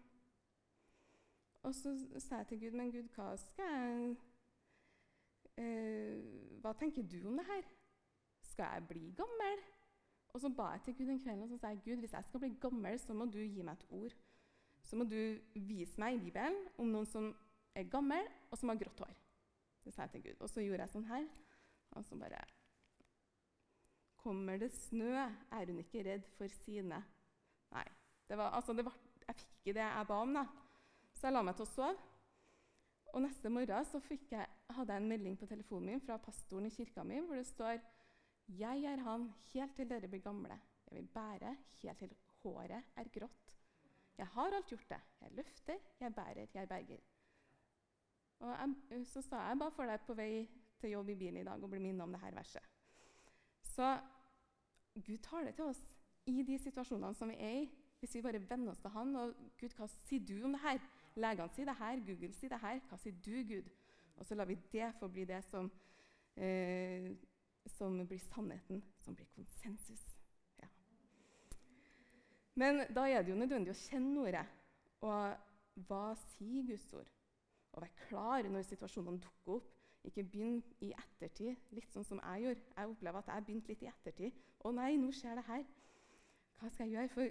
og 1.64 1.74
så 1.74 1.94
sa 2.20 2.42
jeg 2.42 2.46
til 2.50 2.60
Gud, 2.60 2.76
men 2.78 2.92
Gud, 2.92 3.08
hva 3.16 3.30
skal 3.40 3.70
jeg 3.72 4.16
eh, 5.62 6.60
Hva 6.60 6.74
tenker 6.76 7.06
du 7.08 7.18
om 7.28 7.38
det 7.40 7.46
her? 7.48 7.64
Skal 8.44 8.76
jeg 8.76 8.86
bli 8.88 9.04
gammel? 9.16 9.64
Og 10.34 10.40
så 10.42 10.50
ba 10.50 10.72
jeg 10.74 10.82
til 10.84 10.96
Gud 10.98 11.06
den 11.12 11.20
kvelden 11.22 11.46
og 11.46 11.48
så 11.48 11.58
sa 11.62 11.72
jeg, 11.72 11.82
Gud, 11.84 12.02
hvis 12.02 12.12
jeg 12.12 12.24
skal 12.24 12.40
bli 12.42 12.56
gammel, 12.60 12.98
så 12.98 13.14
må 13.14 13.26
du 13.30 13.38
gi 13.38 13.62
meg 13.62 13.78
et 13.78 13.86
ord. 13.90 14.16
Så 14.84 14.96
må 14.96 15.06
du 15.08 15.38
vise 15.54 16.00
meg 16.00 16.16
i 16.16 16.24
Bibelen 16.26 16.56
om 16.78 16.90
noen 16.90 17.06
som 17.08 17.30
er 17.74 17.88
gammel, 17.90 18.26
og 18.50 18.58
som 18.58 18.72
har 18.72 18.80
grått 18.80 19.00
hår. 19.04 19.14
Det 19.84 19.94
sa 19.94 20.04
jeg 20.04 20.14
til 20.16 20.24
Gud. 20.26 20.42
Og 20.44 20.50
så 20.50 20.64
gjorde 20.64 20.84
jeg 20.84 20.92
sånn 20.92 21.08
her. 21.08 21.24
Og 21.94 22.04
så 22.04 22.18
bare 22.18 22.42
Kommer 24.24 24.56
det 24.56 24.70
snø, 24.72 25.10
er 25.52 25.68
hun 25.68 25.82
ikke 25.82 26.02
redd 26.06 26.28
for 26.38 26.48
sine. 26.64 27.02
Nei. 27.74 27.84
Det 28.24 28.38
var, 28.40 28.54
altså, 28.56 28.72
det 28.72 28.86
var, 28.86 28.94
jeg 29.26 29.36
fikk 29.36 29.50
ikke 29.58 29.74
det 29.76 29.82
jeg 29.84 30.06
ba 30.08 30.20
om. 30.24 30.32
da. 30.38 30.44
Så 31.24 31.30
jeg 31.30 31.38
la 31.38 31.40
meg 31.40 31.54
til 31.56 31.64
å 31.64 31.70
sove. 31.72 31.92
Og 33.16 33.22
neste 33.24 33.48
morgen 33.48 33.86
så 33.88 33.96
jeg, 34.28 34.44
hadde 34.76 34.92
jeg 34.92 35.00
en 35.00 35.06
melding 35.08 35.38
på 35.40 35.46
telefonen 35.48 35.94
min 35.94 36.02
fra 36.04 36.18
pastoren 36.20 36.66
i 36.68 36.72
kirka 36.74 37.00
mi 37.00 37.22
hvor 37.24 37.38
det 37.38 37.46
står 37.48 37.78
Jeg 38.58 38.82
er 38.90 39.00
han 39.06 39.30
helt 39.54 39.72
til 39.72 39.88
dere 39.88 40.10
blir 40.12 40.20
gamle. 40.20 40.58
Jeg 40.84 40.98
vil 40.98 41.06
bære 41.14 41.54
helt 41.80 42.02
til 42.02 42.10
håret 42.42 42.90
er 43.00 43.08
grått. 43.14 43.54
Jeg 44.18 44.28
har 44.34 44.56
alt 44.58 44.68
gjort 44.68 44.90
det. 44.90 44.98
Jeg 45.22 45.32
løfter, 45.38 45.78
jeg 46.02 46.14
bærer, 46.14 46.50
jeg 46.52 46.68
berger. 46.68 47.00
Og 48.40 48.52
jeg, 48.52 49.06
så 49.08 49.22
sa 49.24 49.46
jeg 49.48 49.58
bare 49.62 49.74
for 49.78 49.88
deg 49.88 50.04
på 50.04 50.16
vei 50.18 50.44
til 50.82 50.92
jobb 50.92 51.14
i 51.14 51.16
bilen 51.22 51.40
i 51.40 51.46
dag 51.48 51.64
og 51.64 51.72
bli 51.72 51.80
minnet 51.86 52.04
om 52.04 52.12
det 52.12 52.20
her 52.20 52.36
verset. 52.36 52.68
Så 53.62 53.94
Gud 54.92 55.24
taler 55.24 55.56
til 55.56 55.72
oss 55.72 55.80
i 56.28 56.44
de 56.44 56.60
situasjonene 56.66 57.16
som 57.16 57.32
vi 57.32 57.40
er 57.40 57.62
i. 57.62 57.64
Hvis 58.02 58.18
vi 58.18 58.22
bare 58.28 58.44
venner 58.44 58.74
oss 58.74 58.84
til 58.84 58.92
Han 58.92 59.16
og 59.16 59.32
Gud, 59.56 59.72
hva 59.78 59.88
sier 59.88 60.20
du 60.20 60.44
om 60.44 60.52
det 60.52 60.60
her? 60.66 60.84
Legene 61.14 61.52
sier 61.54 61.68
det 61.70 61.76
her, 61.78 62.00
Google 62.06 62.32
sier 62.34 62.50
det 62.50 62.60
her. 62.62 62.80
Hva 62.88 62.98
sier 62.98 63.14
du, 63.24 63.36
Gud? 63.46 63.70
Og 64.18 64.26
så 64.26 64.34
lar 64.34 64.48
vi 64.50 64.58
det 64.72 64.90
få 64.98 65.08
bli 65.08 65.24
det 65.24 65.42
som, 65.44 65.70
eh, 66.36 67.12
som 67.66 68.06
blir 68.06 68.18
sannheten, 68.18 68.82
som 68.98 69.14
blir 69.14 69.26
konsensus. 69.34 70.20
Ja. 70.58 70.66
Men 72.54 72.86
da 72.94 73.06
er 73.08 73.22
det 73.22 73.30
jo 73.30 73.38
nødvendig 73.38 73.74
å 73.74 73.78
kjenne 73.78 74.26
ordet. 74.26 74.46
Og 75.00 75.36
hva 75.86 76.14
sier 76.36 76.66
Guds 76.66 76.92
ord? 76.92 77.10
Og 77.72 77.82
være 77.82 78.06
klar 78.08 78.48
når 78.48 78.62
situasjonene 78.62 79.22
dukker 79.22 79.58
opp. 79.58 79.70
Ikke 80.04 80.22
begynn 80.22 80.60
i 80.84 80.92
ettertid, 80.92 81.56
litt 81.72 81.92
sånn 81.94 82.04
som 82.04 82.20
jeg 82.20 82.42
gjorde. 82.44 82.66
Jeg 82.76 82.90
opplever 82.90 83.18
at 83.22 83.30
jeg 83.32 83.44
begynte 83.46 83.72
litt 83.72 83.82
i 83.82 83.88
ettertid. 83.88 84.32
'Å 84.60 84.72
nei, 84.72 84.96
nå 85.00 85.10
skjer 85.12 85.34
det 85.40 85.44
her. 85.48 85.64
Hva 86.60 86.68
skal 86.70 86.86
jeg 86.86 86.94
gjøre?' 86.94 87.08
For 87.14 87.28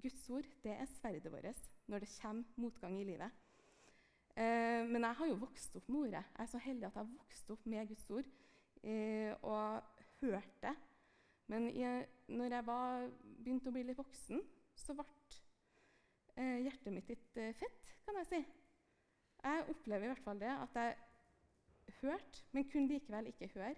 Guds 0.00 0.30
ord 0.30 0.48
det 0.62 0.72
er 0.72 0.86
sverdet 0.86 1.32
vårt 1.32 1.56
når 1.90 2.04
det 2.04 2.10
kommer 2.20 2.60
motgang 2.62 2.98
i 3.00 3.06
livet. 3.08 3.40
Eh, 4.36 4.86
men 4.86 5.02
jeg 5.02 5.18
har 5.18 5.30
jo 5.30 5.40
vokst 5.42 5.74
opp 5.76 5.88
med 5.90 6.06
ordet. 6.06 6.22
Jeg 6.36 6.44
er 6.44 6.52
så 6.52 6.62
heldig 6.62 6.86
at 6.86 6.94
jeg 6.94 7.02
har 7.02 7.16
vokst 7.16 7.50
opp 7.50 7.66
med 7.66 7.90
Guds 7.90 8.06
ord 8.14 8.30
eh, 8.82 9.34
og 9.42 9.82
hørt 10.20 10.56
det. 10.62 10.74
Men 11.50 11.66
jeg, 11.74 12.06
når 12.28 12.54
jeg 12.54 12.66
var, 12.66 13.08
begynte 13.42 13.70
å 13.70 13.74
bli 13.74 13.82
litt 13.88 13.98
voksen, 13.98 14.42
så 14.78 14.94
ble 14.94 15.06
eh, 16.38 16.60
hjertet 16.64 16.94
mitt 16.94 17.10
litt 17.10 17.40
eh, 17.42 17.54
fett, 17.58 17.94
kan 18.06 18.20
jeg 18.20 18.28
si. 18.30 18.40
Jeg 19.40 19.66
opplever 19.72 20.06
i 20.06 20.12
hvert 20.12 20.24
fall 20.24 20.40
det 20.40 20.52
at 20.52 20.78
jeg 20.78 21.96
hørte, 22.02 22.44
men 22.52 22.68
kunne 22.70 22.92
likevel 22.92 23.32
ikke 23.32 23.50
høre. 23.56 23.74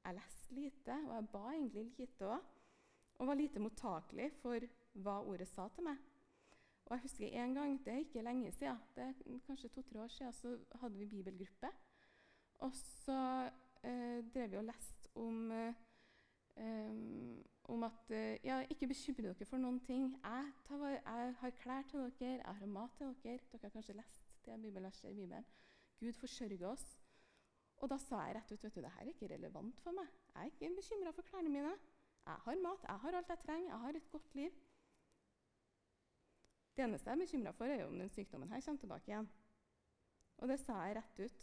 Jeg 0.00 0.16
leste 0.16 0.56
lite, 0.56 0.96
og 1.08 1.14
jeg 1.16 1.28
ba 1.32 1.44
egentlig 1.50 1.86
lite 1.98 2.28
òg. 2.30 2.46
Og 3.20 3.28
var 3.28 3.36
lite 3.36 3.60
mottakelig 3.60 4.30
for 4.40 4.64
hva 5.04 5.18
ordet 5.28 5.48
sa 5.50 5.66
til 5.74 5.84
meg. 5.90 5.98
Og 6.90 6.96
jeg 6.96 7.02
husker 7.02 7.26
en 7.26 7.54
gang, 7.54 7.84
Det 7.84 7.92
er 7.92 7.96
ikke 7.96 8.22
lenge 8.22 8.52
siden, 8.52 8.76
det 8.94 9.04
er 9.04 9.38
kanskje 9.46 9.68
to-tre 9.68 10.02
år 10.02 10.08
siden, 10.08 10.32
så 10.32 10.58
hadde 10.74 10.98
vi 10.98 11.06
bibelgruppe. 11.06 11.68
Og 12.58 12.74
så 12.74 13.50
eh, 13.82 14.24
drev 14.34 14.50
vi 14.50 14.56
og 14.56 14.64
leste 14.64 15.10
om, 15.14 15.52
eh, 15.52 15.74
om 17.64 17.82
at 17.82 18.10
eh, 18.10 18.38
ja, 18.44 18.58
ikke 18.70 18.88
bekymre 18.90 19.22
dere 19.22 19.46
for 19.46 19.62
noen 19.62 19.78
ting. 19.80 20.16
Jeg, 20.24 20.50
tar, 20.66 20.86
jeg, 20.88 21.34
har 21.40 21.50
klær 21.62 21.86
til 21.90 21.98
dere, 22.18 22.40
jeg 22.42 22.56
har 22.58 22.66
mat 22.66 22.90
til 22.98 23.14
dere. 23.22 23.38
Dere 23.52 23.62
har 23.62 23.76
kanskje 23.76 23.96
lest 23.96 24.26
det 24.44 24.58
bibelverset 24.62 25.10
i 25.10 25.14
Bibelen. 25.14 25.46
Gud 26.00 26.12
forsørger 26.12 26.66
oss. 26.72 26.88
Og 27.80 27.88
da 27.88 28.00
sa 28.02 28.24
jeg 28.26 28.34
rett 28.36 28.52
ut 28.52 28.64
vet 28.64 28.74
du, 28.74 28.82
det 28.82 28.90
her 28.96 29.06
er 29.06 29.14
ikke 29.14 29.30
relevant 29.30 29.80
for 29.80 29.96
meg. 29.96 30.10
Jeg 30.34 30.42
er 30.42 30.50
ikke 30.50 30.74
bekymra 30.82 31.14
for 31.14 31.30
klærne 31.30 31.54
mine. 31.54 31.72
Jeg 32.26 32.42
har 32.44 32.60
mat, 32.66 32.82
jeg 32.88 32.98
har 33.04 33.16
alt 33.16 33.32
jeg 33.32 33.42
trenger, 33.46 33.70
jeg 33.70 33.80
har 33.84 33.96
et 33.96 34.10
godt 34.10 34.34
liv. 34.34 34.58
Det 36.80 36.86
eneste 36.88 37.10
jeg 37.10 37.16
er 37.16 37.20
bekymra 37.20 37.50
for, 37.52 37.64
er 37.64 37.82
jo 37.82 37.86
om 37.90 37.98
den 37.98 38.08
sykdommen 38.08 38.48
her 38.48 38.60
kommer 38.64 38.80
tilbake 38.80 39.10
igjen. 39.10 39.26
Og 40.38 40.48
det 40.48 40.56
sa 40.60 40.78
jeg 40.86 40.94
rett 40.96 41.18
ut. 41.20 41.42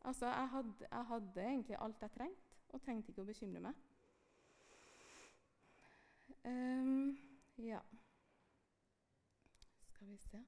Altså, 0.00 0.26
jeg 0.26 0.48
hadde, 0.48 0.74
jeg 0.90 1.06
hadde 1.06 1.42
egentlig 1.42 1.76
alt 1.80 2.02
jeg 2.02 2.10
trengte, 2.10 2.58
og 2.68 2.82
trengte 2.84 3.10
ikke 3.10 3.24
å 3.24 3.26
bekymre 3.26 3.62
meg. 3.64 3.80
Um, 6.44 7.18
ja 7.58 7.80
Skal 9.82 10.06
vi 10.08 10.16
se 10.16 10.38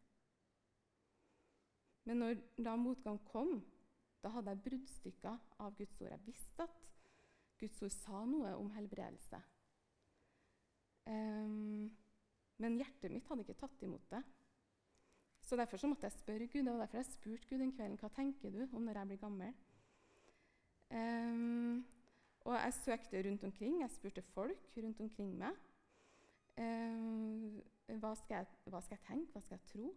Men 2.05 2.23
når 2.23 2.39
da 2.65 2.77
motgang 2.77 3.19
kom, 3.25 3.59
da 4.23 4.31
hadde 4.37 4.55
jeg 4.55 4.63
bruddstykker 4.69 5.43
av 5.59 5.75
Guds 5.77 6.01
ord. 6.01 6.15
Jeg 6.15 6.27
visste 6.27 6.63
at 6.63 6.79
Guds 7.59 7.83
ord 7.83 7.97
sa 7.97 8.23
noe 8.25 8.55
om 8.55 8.71
helbredelse. 8.79 9.43
Um, 11.11 11.91
men 12.61 12.79
hjertet 12.81 13.13
mitt 13.13 13.29
hadde 13.29 13.47
ikke 13.47 13.61
tatt 13.63 13.85
imot 13.87 14.05
det. 14.11 14.23
Så 15.43 15.57
Derfor 15.57 15.77
så 15.77 15.87
måtte 15.87 16.07
jeg 16.07 16.13
spørre 16.13 16.47
Gud, 16.47 16.69
og 16.69 16.79
derfor 16.79 16.97
jeg 16.97 17.07
spurte 17.07 17.49
Gud 17.49 17.59
den 17.59 17.73
kvelden 17.73 17.99
hva 18.01 18.09
tenker 18.15 18.51
du 18.51 18.63
om 18.73 18.83
når 18.83 18.99
jeg 18.99 19.09
blir 19.11 19.21
gammel. 19.21 19.55
Um, 20.93 21.85
og 22.45 22.55
jeg 22.55 22.75
søkte 22.75 23.23
rundt 23.27 23.45
omkring. 23.45 23.81
Jeg 23.81 23.91
spurte 23.91 24.23
folk 24.23 24.71
rundt 24.77 25.01
omkring 25.01 25.35
meg. 25.39 25.59
Um, 26.59 27.63
hva, 27.87 28.15
skal 28.15 28.37
jeg, 28.37 28.47
hva, 28.65 28.81
skal 28.81 28.99
jeg, 28.99 29.07
tenke? 29.07 29.33
Hva 29.33 29.41
skal 29.41 29.59
jeg 29.59 29.69
tro? 29.73 29.93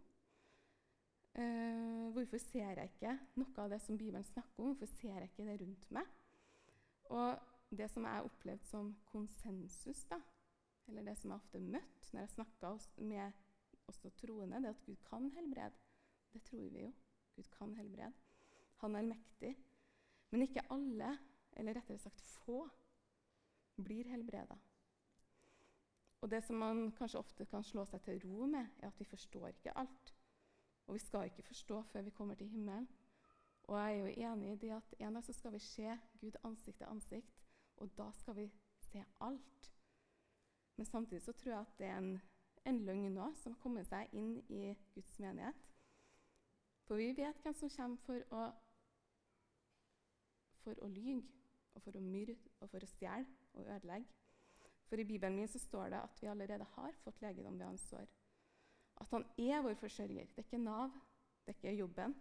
Uh, 1.35 2.11
hvorfor 2.15 2.37
ser 2.39 2.69
jeg 2.79 2.91
ikke 2.93 3.17
noe 3.35 3.63
av 3.63 3.73
det 3.73 3.81
som 3.83 3.97
Bibelen 3.97 4.23
snakker 4.23 4.63
om? 4.63 4.71
Hvorfor 4.73 4.91
ser 4.97 5.13
jeg 5.13 5.29
ikke 5.29 5.47
det 5.49 5.59
rundt 5.61 5.91
meg? 5.91 6.13
Og 7.15 7.77
det 7.77 7.89
som 7.91 8.05
jeg 8.07 8.29
opplevde 8.29 8.65
som 8.65 8.95
konsensus, 9.11 10.05
da, 10.09 10.19
eller 10.87 11.05
det 11.05 11.17
som 11.17 11.31
jeg 11.31 11.41
ofte 11.41 11.59
møtte 11.59 12.13
når 12.13 12.25
jeg 12.25 12.33
snakka 12.35 12.71
med 12.97 13.41
også 13.89 14.09
troende, 14.19 14.61
det 14.61 14.69
er 14.69 14.75
at 14.75 14.85
Gud 14.85 15.01
kan 15.09 15.29
helbrede. 15.35 15.77
Det 16.33 16.43
tror 16.43 16.69
vi 16.69 16.81
jo. 16.81 16.93
Gud 17.35 17.49
kan 17.57 17.73
helbrede. 17.75 18.13
Han 18.83 18.95
er 18.95 19.01
mektig. 19.01 19.55
Men 20.31 20.41
ikke 20.41 20.65
alle, 20.71 21.17
eller 21.53 21.77
rettere 21.77 21.97
sagt 21.97 22.21
få, 22.21 22.65
blir 23.75 24.09
helbreda. 24.09 24.57
Og 26.21 26.31
det 26.31 26.43
som 26.43 26.57
man 26.57 26.91
kanskje 26.97 27.19
ofte 27.19 27.45
kan 27.45 27.63
slå 27.63 27.85
seg 27.85 28.01
til 28.01 28.21
ro 28.25 28.47
med, 28.49 28.67
er 28.79 28.87
at 28.87 28.99
vi 28.99 29.05
forstår 29.05 29.47
ikke 29.47 29.75
alt. 29.77 30.13
Og 30.87 30.93
vi 30.93 30.99
skal 30.99 31.29
ikke 31.29 31.43
forstå 31.43 31.81
før 31.91 32.01
vi 32.01 32.09
kommer 32.09 32.35
til 32.35 32.49
himmelen. 32.49 32.87
Og 33.63 33.77
jeg 33.79 33.93
er 33.93 33.99
jo 33.99 34.31
enig 34.31 34.51
i 34.51 34.55
det 34.61 34.71
at 34.75 34.95
en 34.99 35.13
dag 35.13 35.23
så 35.23 35.33
skal 35.33 35.53
vi 35.53 35.59
se 35.59 35.97
Gud 36.21 36.37
ansikt 36.43 36.77
til 36.77 36.89
ansikt, 36.89 37.45
og 37.77 37.97
da 37.97 38.11
skal 38.11 38.35
vi 38.35 38.51
se 38.79 39.03
alt. 39.21 39.71
Men 40.75 40.85
samtidig 40.85 41.21
så 41.21 41.31
tror 41.31 41.51
jeg 41.51 41.59
at 41.59 41.77
det 41.79 41.87
er 41.87 41.97
en, 41.97 42.21
en 42.65 42.81
løgn 42.87 43.13
nå 43.15 43.29
som 43.39 43.53
har 43.53 43.61
kommet 43.63 43.87
seg 43.87 44.11
inn 44.13 44.35
i 44.51 44.73
Guds 44.95 45.19
menighet. 45.23 45.61
For 46.85 46.99
vi 47.01 47.13
vet 47.17 47.39
hvem 47.41 47.55
som 47.57 47.71
kommer 47.71 48.01
for 48.05 48.35
å, 48.35 48.43
for 50.63 50.83
å 50.83 50.91
lyge, 50.91 51.23
og 51.75 51.83
for 51.83 51.97
å 51.97 52.03
myrde, 52.03 52.35
og 52.61 52.69
for 52.71 52.83
å 52.83 52.89
stjele 52.89 53.25
og 53.55 53.65
ødelegge. 53.65 54.21
For 54.85 55.01
i 55.01 55.07
Bibelen 55.07 55.39
min 55.39 55.49
så 55.49 55.59
står 55.59 55.89
det 55.95 56.03
at 56.03 56.21
vi 56.21 56.29
allerede 56.29 56.67
har 56.75 56.99
fått 57.03 57.21
legedom 57.23 57.57
ved 57.59 57.67
hans 57.67 57.87
sår. 57.89 58.05
At 59.01 59.11
han 59.11 59.25
er 59.41 59.63
vår 59.65 59.75
forsørger. 59.79 60.29
Det 60.35 60.43
er 60.43 60.47
ikke 60.47 60.61
Nav, 60.61 60.93
det 61.43 61.51
er 61.51 61.57
ikke 61.57 61.77
jobben. 61.79 62.13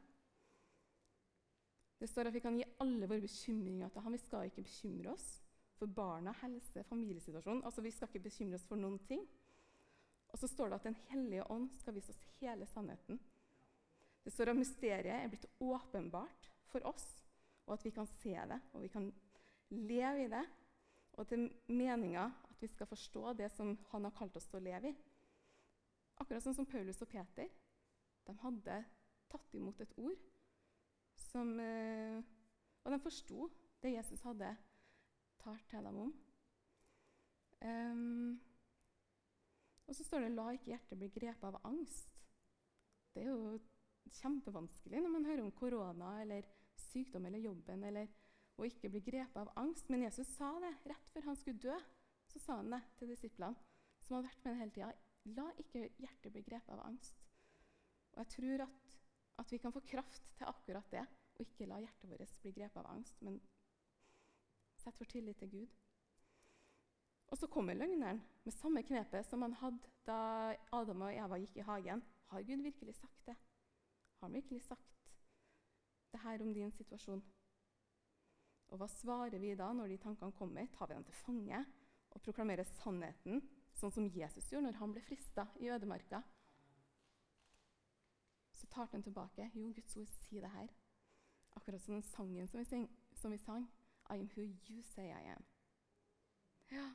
Det 2.01 2.09
står 2.11 2.29
at 2.29 2.35
vi 2.35 2.43
kan 2.43 2.57
gi 2.59 2.65
alle 2.83 3.09
våre 3.09 3.23
bekymringer 3.23 3.93
til 3.93 4.03
ham. 4.03 4.17
Vi 4.17 4.23
skal 4.25 4.49
ikke 4.49 4.65
bekymre 4.65 5.13
oss 5.13 5.29
for 5.85 5.93
barna, 5.93 6.33
helse, 6.41 6.83
familiesituasjonen. 6.89 7.65
Altså, 7.65 7.83
Vi 7.83 7.91
skal 7.91 8.09
ikke 8.09 8.25
bekymre 8.25 8.57
oss 8.57 8.65
for 8.65 8.81
noen 8.81 8.99
ting. 9.09 9.27
Og 10.33 10.39
så 10.39 10.49
står 10.49 10.69
det 10.69 10.75
at 10.81 10.85
Den 10.89 10.97
hellige 11.11 11.51
ånd 11.51 11.69
skal 11.79 11.95
vise 11.95 12.11
oss 12.11 12.25
hele 12.41 12.67
sannheten. 12.67 13.21
Det 14.25 14.33
står 14.33 14.51
at 14.51 14.57
mysteriet 14.57 15.13
er 15.13 15.29
blitt 15.29 15.47
åpenbart 15.61 16.49
for 16.73 16.87
oss, 16.89 17.05
og 17.67 17.75
at 17.75 17.85
vi 17.85 17.91
kan 17.91 18.07
se 18.07 18.33
det 18.33 18.61
og 18.73 18.83
vi 18.83 18.89
kan 18.89 19.13
leve 19.71 20.25
i 20.25 20.31
det. 20.33 20.45
Og 21.13 21.29
til 21.29 21.51
meninga 21.69 22.25
at 22.25 22.63
vi 22.63 22.67
skal 22.67 22.89
forstå 22.89 23.33
det 23.39 23.51
som 23.53 23.77
han 23.91 24.05
har 24.05 24.17
kalt 24.17 24.37
oss 24.37 24.49
til 24.49 24.63
å 24.63 24.65
leve 24.65 24.91
i. 24.91 24.97
Akkurat 26.19 26.43
sånn 26.43 26.57
som 26.57 26.67
Paulus 26.67 27.03
og 27.03 27.09
Peter. 27.13 27.51
De 28.25 28.35
hadde 28.41 28.85
tatt 29.31 29.55
imot 29.55 29.81
et 29.81 29.93
ord 29.99 30.17
som, 31.31 31.61
eh, 31.61 32.23
Og 32.85 32.93
de 32.93 32.99
forsto 33.01 33.51
det 33.83 33.95
Jesus 33.95 34.21
hadde 34.23 34.57
tar 35.45 35.61
til 35.71 35.87
dem 35.87 36.01
om. 36.07 36.13
Um, 37.65 38.41
og 39.87 39.95
så 39.95 40.05
står 40.05 40.25
det 40.25 40.35
'la 40.35 40.51
ikke 40.53 40.73
hjertet 40.73 40.99
bli 40.99 41.09
grepet 41.09 41.45
av 41.45 41.61
angst'. 41.65 42.11
Det 43.15 43.23
er 43.23 43.31
jo 43.31 43.61
kjempevanskelig 44.11 45.01
når 45.01 45.13
man 45.13 45.25
hører 45.25 45.43
om 45.45 45.53
korona 45.53 46.21
eller 46.23 46.47
sykdom 46.77 47.27
eller 47.27 47.39
jobben 47.39 47.85
eller 47.85 48.09
å 48.59 48.67
ikke 48.69 48.91
bli 48.91 49.01
grepet 49.01 49.37
av 49.41 49.53
angst. 49.61 49.91
Men 49.91 50.07
Jesus 50.07 50.31
sa 50.37 50.53
det 50.63 50.73
rett 50.91 51.13
før 51.13 51.29
han 51.31 51.39
skulle 51.39 51.63
dø. 51.63 51.77
Så 52.33 52.41
sa 52.43 52.57
han 52.57 52.73
det 52.73 52.83
til 52.99 53.13
disiplene 53.13 53.55
som 54.05 54.17
hadde 54.17 54.29
vært 54.29 54.47
med 54.47 54.59
hele 54.61 54.75
tida. 54.75 54.93
La 55.37 55.47
ikke 55.61 55.89
hjertet 56.03 56.33
bli 56.33 56.43
grepet 56.45 56.73
av 56.75 56.85
angst. 56.85 57.21
Og 58.15 58.23
jeg 58.23 58.33
tror 58.37 58.65
at, 58.67 58.81
at 59.43 59.53
vi 59.53 59.59
kan 59.59 59.73
få 59.75 59.83
kraft 59.89 60.27
til 60.39 60.51
akkurat 60.51 60.91
det, 60.93 61.05
og 61.35 61.41
ikke 61.47 61.67
la 61.67 61.81
hjertet 61.83 62.11
vårt 62.11 62.41
bli 62.43 62.53
grepet 62.55 62.83
av 62.83 62.91
angst, 62.93 63.23
men 63.27 63.41
Sett 64.85 65.01
vår 65.01 65.09
tillit 65.09 65.39
til 65.41 65.51
Gud. 65.51 65.69
Og 67.33 67.39
så 67.39 67.47
kommer 67.49 67.75
løgneren 67.75 68.21
med 68.45 68.53
samme 68.53 68.83
knepet 68.85 69.25
som 69.27 69.43
han 69.43 69.57
hadde 69.57 69.93
da 70.05 70.17
Adam 70.77 71.07
og 71.07 71.15
Eva 71.15 71.39
gikk 71.41 71.57
i 71.57 71.65
hagen. 71.65 72.03
Har 72.29 72.43
Gud 72.45 72.61
virkelig 72.63 72.95
sagt 72.99 73.27
det? 73.27 73.37
Har 74.19 74.29
han 74.29 74.37
virkelig 74.37 74.61
sagt 74.63 75.01
det 76.13 76.21
her 76.21 76.43
om 76.43 76.53
din 76.55 76.71
situasjon? 76.71 77.25
Og 78.69 78.79
hva 78.79 78.89
svarer 78.91 79.41
vi 79.41 79.55
da 79.57 79.71
når 79.73 79.89
de 79.89 79.97
tankene 80.03 80.37
kommer? 80.37 80.69
Tar 80.77 80.91
vi 80.91 80.99
dem 80.99 81.05
til 81.09 81.17
fange 81.17 81.63
og 82.11 82.23
proklamerer 82.23 82.69
sannheten, 82.69 83.41
sånn 83.75 83.93
som 83.93 84.09
Jesus 84.13 84.51
gjorde 84.53 84.69
når 84.69 84.79
han 84.83 84.93
ble 84.93 85.03
frista 85.05 85.47
i 85.65 85.71
ødemarka? 85.73 86.21
Så 88.53 88.69
tar 88.69 88.93
den 88.93 89.03
tilbake? 89.03 89.49
Jo, 89.55 89.73
Guds 89.73 89.97
ord 89.97 90.13
sier 90.21 90.45
det 90.45 90.53
her. 90.53 90.69
Akkurat 91.57 91.81
som 91.81 91.97
den 91.97 92.07
sangen 92.13 92.49
som 93.15 93.33
vi 93.33 93.39
sang. 93.39 93.67
I 94.11 94.15
am 94.21 94.29
who 94.37 94.43
you 94.43 94.83
say 94.83 95.07
I 95.11 95.33
am. 95.33 95.45
Ja. 96.71 96.89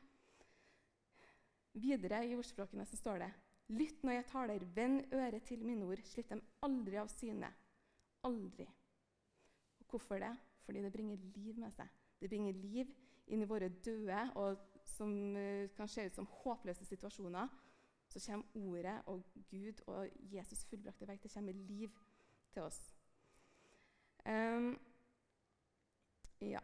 Videre 1.74 2.26
i 2.28 2.36
ordspråkene 2.36 2.86
så 2.86 2.98
står 2.98 3.24
det 3.24 3.30
Lytt 3.70 4.04
når 4.04 4.16
jeg 4.16 4.26
taler, 4.32 4.66
vend 4.76 5.14
øret 5.14 5.44
til 5.46 5.62
mine 5.66 5.86
ord, 5.86 6.02
slipp 6.04 6.30
dem 6.32 6.42
aldri 6.66 6.98
av 6.98 7.10
syne. 7.14 7.52
Aldri. 8.26 8.66
Og 9.80 9.86
hvorfor 9.92 10.18
det? 10.18 10.32
Fordi 10.66 10.82
det 10.82 10.92
bringer 10.94 11.18
liv 11.36 11.58
med 11.58 11.72
seg. 11.72 11.88
Det 12.20 12.30
bringer 12.30 12.58
liv 12.58 12.90
inn 13.30 13.46
i 13.46 13.50
våre 13.50 13.70
døde 13.70 14.24
og 14.42 14.58
som 14.90 15.14
uh, 15.38 15.70
kan 15.78 15.88
se 15.88 16.08
ut 16.08 16.18
som 16.18 16.30
håpløse 16.42 16.86
situasjoner. 16.86 17.48
Så 18.10 18.20
kommer 18.26 18.46
Ordet 18.58 19.02
og 19.06 19.24
Gud 19.52 19.84
og 19.88 20.10
Jesus 20.34 20.66
fullbrakte 20.66 21.08
verk. 21.08 21.24
Det 21.24 21.34
kommer 21.34 21.54
liv 21.54 21.94
til 22.54 22.62
oss. 22.62 22.96
Um, 24.26 24.80
ja. 26.42 26.60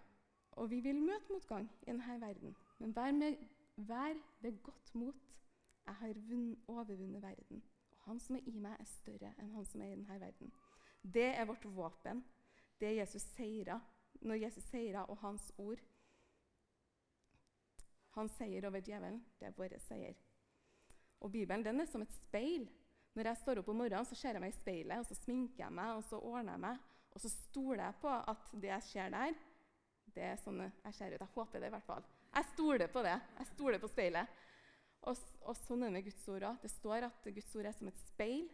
Og 0.55 0.69
vi 0.71 0.79
vil 0.79 1.01
møte 1.01 1.33
motgang 1.33 1.67
i 1.81 1.89
denne 1.91 2.19
verden. 2.21 2.55
Men 2.79 2.95
vær, 2.95 3.11
med, 3.11 3.35
vær 3.75 4.13
ved 4.41 4.61
godt 4.63 4.95
mot. 4.95 5.15
Jeg 5.85 5.95
har 5.95 6.13
overvunnet 6.67 7.21
verden. 7.21 7.63
Og 7.91 7.97
han 8.05 8.19
som 8.19 8.35
er 8.35 8.47
i 8.47 8.59
meg, 8.59 8.77
er 8.79 8.89
større 8.89 9.33
enn 9.39 9.51
han 9.53 9.65
som 9.65 9.81
er 9.81 9.91
i 9.91 9.97
denne 9.97 10.19
verden. 10.21 10.53
Det 11.01 11.27
er 11.35 11.45
vårt 11.45 11.65
våpen. 11.75 12.23
Det 12.79 12.87
er 12.87 13.01
Jesus 13.01 13.21
seira. 13.35 13.79
Når 14.21 14.35
Jesus 14.35 14.63
seira 14.63 15.05
og 15.05 15.17
hans 15.17 15.51
ord 15.57 15.81
Hans 18.15 18.31
seier 18.39 18.63
over 18.63 18.79
djevelen, 18.79 19.17
det 19.39 19.49
er 19.49 19.55
vår 19.57 19.73
seier. 19.83 20.15
Og 21.19 21.33
Bibelen 21.33 21.65
den 21.65 21.81
er 21.83 21.87
som 21.89 22.01
et 22.01 22.13
speil. 22.15 22.69
Når 23.15 23.27
jeg 23.27 23.39
står 23.41 23.59
opp 23.59 23.71
om 23.73 23.75
morgenen, 23.75 24.07
så 24.07 24.15
ser 24.15 24.37
jeg 24.37 24.43
meg 24.43 24.53
i 24.53 24.55
speilet, 24.55 25.01
og 25.01 25.07
så 25.09 25.17
sminker 25.19 25.65
jeg 25.65 25.75
meg, 25.75 25.97
og 25.97 26.03
så 26.07 26.19
ordner 26.19 26.55
jeg 26.55 26.63
meg. 26.63 26.85
Og 27.11 27.23
så 27.23 27.31
stoler 27.31 27.83
jeg 27.83 27.97
på 27.99 28.11
at 28.11 28.53
det 28.53 28.69
jeg 28.69 28.85
ser 28.87 29.11
der, 29.11 29.35
det 30.15 30.23
er 30.23 30.41
sånn 30.41 30.61
jeg 30.63 30.95
ser 30.95 31.13
ut. 31.13 31.21
Jeg 31.21 31.33
håper 31.35 31.61
det, 31.61 31.69
i 31.69 31.75
hvert 31.75 31.87
fall. 31.87 32.05
Jeg 32.35 32.49
stoler 32.53 32.91
på 32.91 33.03
det. 33.05 33.15
Jeg 33.39 33.49
stoler 33.53 33.81
på 33.81 33.91
speilet. 33.91 34.41
Og, 35.05 35.25
og 35.45 35.57
sånn 35.59 35.83
er 35.83 35.91
det 35.91 35.97
med 35.97 36.07
Guds 36.07 36.27
ord 36.33 36.47
òg. 36.49 36.61
Det 36.63 36.71
står 36.73 37.07
at 37.09 37.27
Guds 37.35 37.55
ord 37.59 37.69
er 37.69 37.75
som 37.77 37.89
et 37.91 38.03
speil 38.07 38.47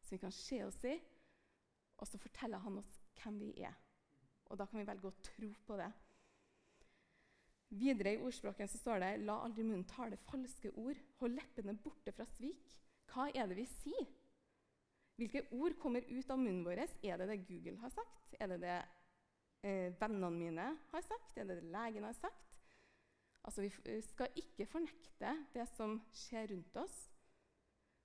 som 0.00 0.14
vi 0.14 0.22
kan 0.22 0.32
se 0.32 0.62
oss 0.64 0.78
i, 0.88 0.94
og 1.98 2.06
så 2.08 2.20
forteller 2.22 2.62
han 2.64 2.78
oss 2.80 2.90
hvem 3.18 3.40
vi 3.42 3.50
er. 3.66 3.74
Og 4.48 4.56
da 4.56 4.64
kan 4.68 4.80
vi 4.80 4.86
velge 4.88 5.10
å 5.10 5.16
tro 5.26 5.50
på 5.66 5.76
det. 5.76 5.88
Videre 7.68 8.14
i 8.14 8.20
ordspråken 8.24 8.70
så 8.70 8.80
står 8.80 9.02
det 9.02 9.10
La 9.26 9.42
aldri 9.44 9.66
munnen 9.66 9.84
tale 9.90 10.16
falske 10.30 10.70
ord. 10.80 10.96
Hold 11.20 11.36
leppene 11.36 11.76
borte 11.76 12.14
fra 12.16 12.24
svik. 12.38 12.78
Hva 13.12 13.28
er 13.34 13.50
det 13.50 13.58
vi 13.58 13.66
sier? 13.68 14.08
Hvilke 15.18 15.42
ord 15.52 15.74
kommer 15.82 16.06
ut 16.06 16.30
av 16.30 16.38
munnen 16.40 16.64
vår? 16.64 16.86
Er 17.02 17.20
det 17.20 17.28
det 17.28 17.42
Google 17.48 17.76
har 17.82 17.92
sagt? 17.92 18.36
Er 18.38 18.54
det 18.54 18.62
det 18.62 18.78
eh, 19.62 19.94
vennene 20.00 20.30
mine 20.30 20.66
har 20.92 21.04
sagt? 21.04 21.36
Er 21.36 21.44
det 21.48 21.62
det 21.62 21.72
legen 21.72 22.04
har 22.04 22.12
sagt? 22.12 22.60
Altså, 23.44 23.62
Vi 23.62 24.00
skal 24.02 24.28
ikke 24.36 24.66
fornekte 24.66 25.46
det 25.54 25.68
som 25.76 26.00
skjer 26.12 26.50
rundt 26.52 26.76
oss, 26.76 27.10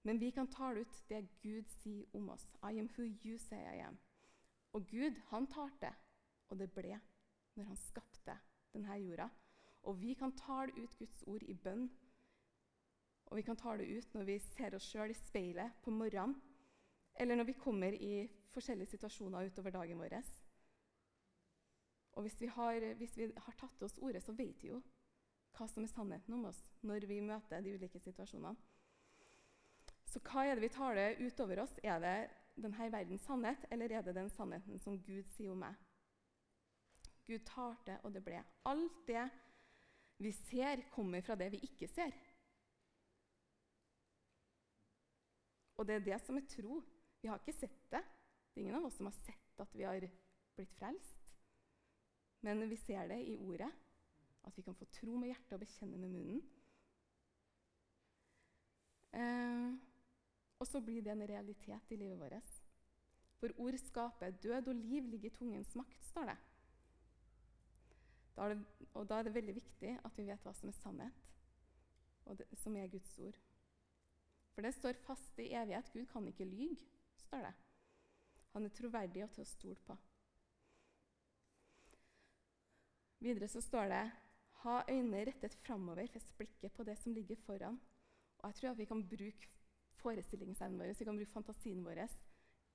men 0.03 0.19
vi 0.19 0.29
kan 0.31 0.47
tale 0.47 0.81
ut 0.81 1.03
det 1.09 1.27
Gud 1.41 1.67
sier 1.81 2.05
om 2.13 2.29
oss. 2.29 2.45
I 2.63 2.79
am 2.79 2.89
who 2.97 3.03
you 3.03 3.37
say 3.37 3.59
I 3.59 3.79
am. 3.87 3.97
Og 4.73 4.87
Gud, 4.87 5.19
han 5.29 5.47
talte, 5.47 5.93
og 6.49 6.59
det 6.59 6.71
ble 6.71 6.99
når 7.55 7.63
han 7.63 7.77
skapte 7.77 8.37
denne 8.73 8.97
jorda. 8.99 9.29
Og 9.83 10.01
vi 10.01 10.13
kan 10.13 10.31
tale 10.35 10.73
ut 10.77 10.97
Guds 10.97 11.23
ord 11.27 11.43
i 11.43 11.53
bønn. 11.53 11.89
Og 13.25 13.37
vi 13.37 13.41
kan 13.41 13.57
tale 13.57 13.83
ut 13.97 14.13
når 14.13 14.23
vi 14.23 14.39
ser 14.39 14.75
oss 14.75 14.87
sjøl 14.91 15.11
i 15.11 15.17
speilet 15.17 15.71
på 15.83 15.91
morgenen, 15.91 16.35
eller 17.15 17.35
når 17.35 17.43
vi 17.43 17.53
kommer 17.53 17.93
i 17.93 18.27
forskjellige 18.53 18.95
situasjoner 18.95 19.51
utover 19.51 19.71
dagen 19.71 19.99
vår. 19.99 20.17
Og 22.13 22.25
hvis 22.25 22.41
vi 22.41 22.47
har, 22.47 22.93
hvis 22.99 23.15
vi 23.17 23.29
har 23.31 23.55
tatt 23.57 23.73
til 23.77 23.87
oss 23.87 23.97
ordet, 23.97 24.21
så 24.23 24.35
vet 24.37 24.61
vi 24.61 24.69
jo 24.69 24.81
hva 25.53 25.67
som 25.69 25.85
er 25.85 25.91
sannheten 25.91 26.33
om 26.33 26.47
oss 26.49 26.59
når 26.85 27.05
vi 27.09 27.19
møter 27.25 27.61
de 27.61 27.75
ulike 27.75 28.01
situasjonene. 28.01 28.55
Så 30.09 30.21
hva 30.21 30.45
er 30.45 30.57
det 30.57 30.67
vi 30.67 30.73
taler 30.73 31.17
utover 31.21 31.63
oss? 31.63 31.79
Er 31.81 32.01
det 32.01 32.17
denne 32.53 32.89
verdens 32.93 33.25
sannhet, 33.25 33.65
eller 33.73 33.91
er 33.91 34.05
det 34.05 34.13
den 34.17 34.29
sannheten 34.29 34.77
som 34.81 34.99
Gud 35.01 35.25
sier 35.33 35.53
om 35.53 35.63
meg? 35.65 35.77
Gud 37.25 37.41
talte, 37.47 37.97
og 38.03 38.13
det 38.13 38.21
ble. 38.25 38.41
Alt 38.69 38.99
det 39.07 39.23
vi 40.21 40.31
ser, 40.43 40.83
kommer 40.93 41.23
fra 41.25 41.37
det 41.39 41.49
vi 41.55 41.63
ikke 41.65 41.89
ser. 41.89 42.13
Og 45.81 45.87
det 45.87 45.95
er 45.97 46.05
det 46.05 46.19
som 46.21 46.37
er 46.37 46.45
tro. 46.51 46.77
Vi 47.21 47.31
har 47.31 47.41
ikke 47.41 47.57
sett 47.57 47.79
det. 47.89 48.03
Det 48.53 48.61
er 48.61 48.67
ingen 48.67 48.77
av 48.77 48.85
oss 48.85 48.99
som 48.99 49.09
har 49.09 49.17
sett 49.23 49.63
at 49.65 49.73
vi 49.73 49.87
har 49.87 50.05
blitt 50.53 50.77
frelst. 50.77 51.22
Men 52.43 52.67
vi 52.69 52.77
ser 52.77 53.07
det 53.07 53.21
i 53.27 53.37
ordet. 53.37 53.71
At 54.43 54.57
vi 54.57 54.61
kan 54.65 54.75
få 54.75 54.85
tro 54.91 55.15
med 55.15 55.31
hjertet 55.31 55.55
og 55.55 55.63
bekjenne 55.63 55.97
med 55.97 56.11
munnen. 56.11 56.41
Eh, 59.13 59.69
og 60.59 60.67
så 60.67 60.81
blir 60.83 61.03
det 61.05 61.13
en 61.13 61.27
realitet 61.27 61.91
i 61.91 61.99
livet 61.99 62.19
vårt. 62.19 62.51
For 63.39 63.55
ord 63.59 63.77
skaper 63.79 64.35
død 64.43 64.67
og 64.67 64.75
liv 64.75 65.07
ligger 65.11 65.31
i 65.31 65.35
tungens 65.35 65.75
makt, 65.75 66.03
står 66.05 66.31
det. 66.31 66.37
Da 68.35 68.49
det, 68.49 68.59
og 68.93 69.09
da 69.09 69.19
er 69.19 69.27
det 69.27 69.35
veldig 69.35 69.55
viktig 69.55 69.97
at 70.03 70.15
vi 70.17 70.25
vet 70.25 70.45
hva 70.45 70.53
som 70.57 70.71
er 70.71 70.77
sannhet, 70.79 71.25
og 72.25 72.39
det, 72.39 72.47
som 72.57 72.75
er 72.75 72.87
Guds 72.89 73.11
ord. 73.19 73.37
For 74.53 74.65
det 74.65 74.73
står 74.73 75.01
fast 75.05 75.39
i 75.39 75.51
evighet. 75.53 75.91
Gud 75.93 76.05
kan 76.11 76.27
ikke 76.27 76.47
lyge, 76.47 76.79
står 77.27 77.45
det. 77.47 77.53
Han 78.53 78.65
er 78.65 78.73
troverdig 78.77 79.23
og 79.25 79.31
til 79.33 79.45
å 79.45 79.49
stole 79.49 79.79
på. 79.85 79.97
Videre 83.23 83.47
så 83.47 83.61
står 83.63 83.87
det 83.87 84.03
ha 84.63 84.79
øynene 84.89 85.25
rettet 85.29 85.55
framover, 85.63 86.07
fest 86.11 86.31
blikket 86.37 86.73
på 86.75 86.83
det 86.83 86.97
som 86.99 87.13
ligger 87.15 87.39
foran. 87.45 87.79
Og 88.39 88.49
jeg 88.49 88.55
tror 88.55 88.69
at 88.71 88.77
vi 88.77 88.87
kan 88.89 89.03
bruke 89.07 89.49
forestillingsevnen 90.01 90.79
vår, 90.79 90.91
vi 90.99 91.07
kan 91.07 91.15
bruke 91.19 91.31
fantasien 91.31 91.85
vår 91.85 92.03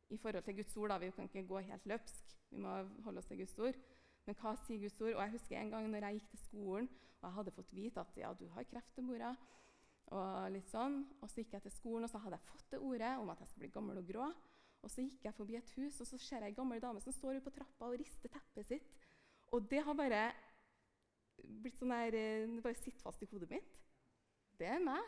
i 0.08 0.16
forhold 0.16 0.42
til 0.44 0.56
Guds 0.56 0.76
ord. 0.76 0.88
Da. 0.88 0.98
Vi 0.98 1.10
kan 1.10 1.28
ikke 1.28 1.46
gå 1.46 1.58
helt 1.58 1.86
løpsk, 1.86 2.36
vi 2.50 2.62
må 2.64 2.76
holde 3.04 3.18
oss 3.18 3.28
til 3.28 3.38
Guds 3.42 3.58
ord. 3.58 3.76
Men 4.24 4.36
hva 4.40 4.54
sier 4.64 4.80
Guds 4.80 5.00
ord? 5.00 5.14
Og 5.14 5.22
jeg 5.22 5.34
husker 5.36 5.58
en 5.58 5.70
gang 5.70 5.90
når 5.90 6.06
jeg 6.06 6.18
gikk 6.18 6.30
til 6.30 6.42
skolen 6.46 6.88
og 7.18 7.28
jeg 7.28 7.34
hadde 7.34 7.54
fått 7.56 7.74
vite 7.74 8.00
at 8.00 8.18
ja, 8.20 8.32
du 8.32 8.46
har 8.54 8.66
kreft, 8.70 9.00
mora. 9.02 9.32
Og 10.14 10.52
litt 10.54 10.70
sånn. 10.70 11.00
Og 11.20 11.28
så 11.28 11.42
gikk 11.42 11.56
jeg 11.56 11.64
til 11.66 11.74
skolen 11.74 12.06
og 12.06 12.12
så 12.12 12.20
hadde 12.22 12.38
jeg 12.38 12.48
fått 12.48 12.70
det 12.72 12.80
ordet 12.80 13.10
om 13.18 13.32
at 13.32 13.42
jeg 13.42 13.50
skal 13.50 13.64
bli 13.64 13.72
gammel 13.74 14.00
og 14.00 14.08
grå. 14.08 14.28
Og 14.86 14.92
så 14.92 15.02
gikk 15.02 15.26
jeg 15.26 15.34
forbi 15.34 15.56
et 15.58 15.72
hus, 15.74 15.96
og 16.00 16.06
så 16.06 16.20
ser 16.22 16.44
jeg 16.44 16.52
ei 16.52 16.56
gammel 16.56 16.80
dame 16.80 17.02
som 17.02 17.12
står 17.12 17.40
på 17.42 17.50
trappa 17.56 17.88
og 17.90 17.98
rister 17.98 18.30
teppet 18.30 18.68
sitt. 18.68 19.07
Og 19.54 19.64
det 19.70 19.80
har 19.84 19.96
bare 19.96 20.22
blitt 21.62 21.78
sånn 21.78 21.94
der, 21.94 22.14
eh, 22.16 22.46
det 22.50 22.64
bare 22.64 22.78
sitter 22.78 23.04
fast 23.04 23.22
i 23.22 23.28
hodet 23.30 23.50
mitt. 23.50 23.76
Det 24.58 24.66
er 24.68 24.82
meg. 24.82 25.02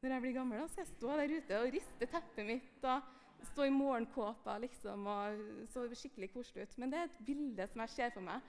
Når 0.00 0.14
jeg 0.14 0.22
blir 0.22 0.36
gammel, 0.36 0.60
da 0.62 0.68
skal 0.70 0.84
jeg 0.84 0.94
stå 0.94 1.16
der 1.18 1.34
ute 1.34 1.58
og 1.58 1.72
riste 1.74 2.06
teppet 2.06 2.46
mitt. 2.46 2.84
og 2.84 3.14
Stå 3.52 3.66
i 3.66 3.70
morgenkåpa 3.70 4.56
liksom, 4.58 5.06
og 5.06 5.42
så 5.70 5.84
skikkelig 5.94 6.32
koselig 6.32 6.64
ut. 6.66 6.78
Men 6.78 6.90
det 6.90 6.98
er 6.98 7.04
et 7.06 7.20
bilde 7.26 7.66
som 7.70 7.82
jeg 7.84 7.92
ser 7.94 8.14
for 8.14 8.26
meg. 8.26 8.42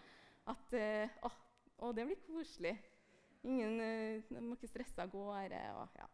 At 0.49 0.73
å, 1.25 1.29
å, 1.85 1.91
det 1.93 2.07
blir 2.09 2.23
koselig. 2.25 2.73
Ingen 3.45 3.77
uh, 3.77 4.39
må 4.41 4.57
ikke 4.57 4.71
stresse 4.71 5.03
av 5.03 5.11
gårde. 5.13 5.59
Og, 5.77 5.99
ja. 6.01 6.07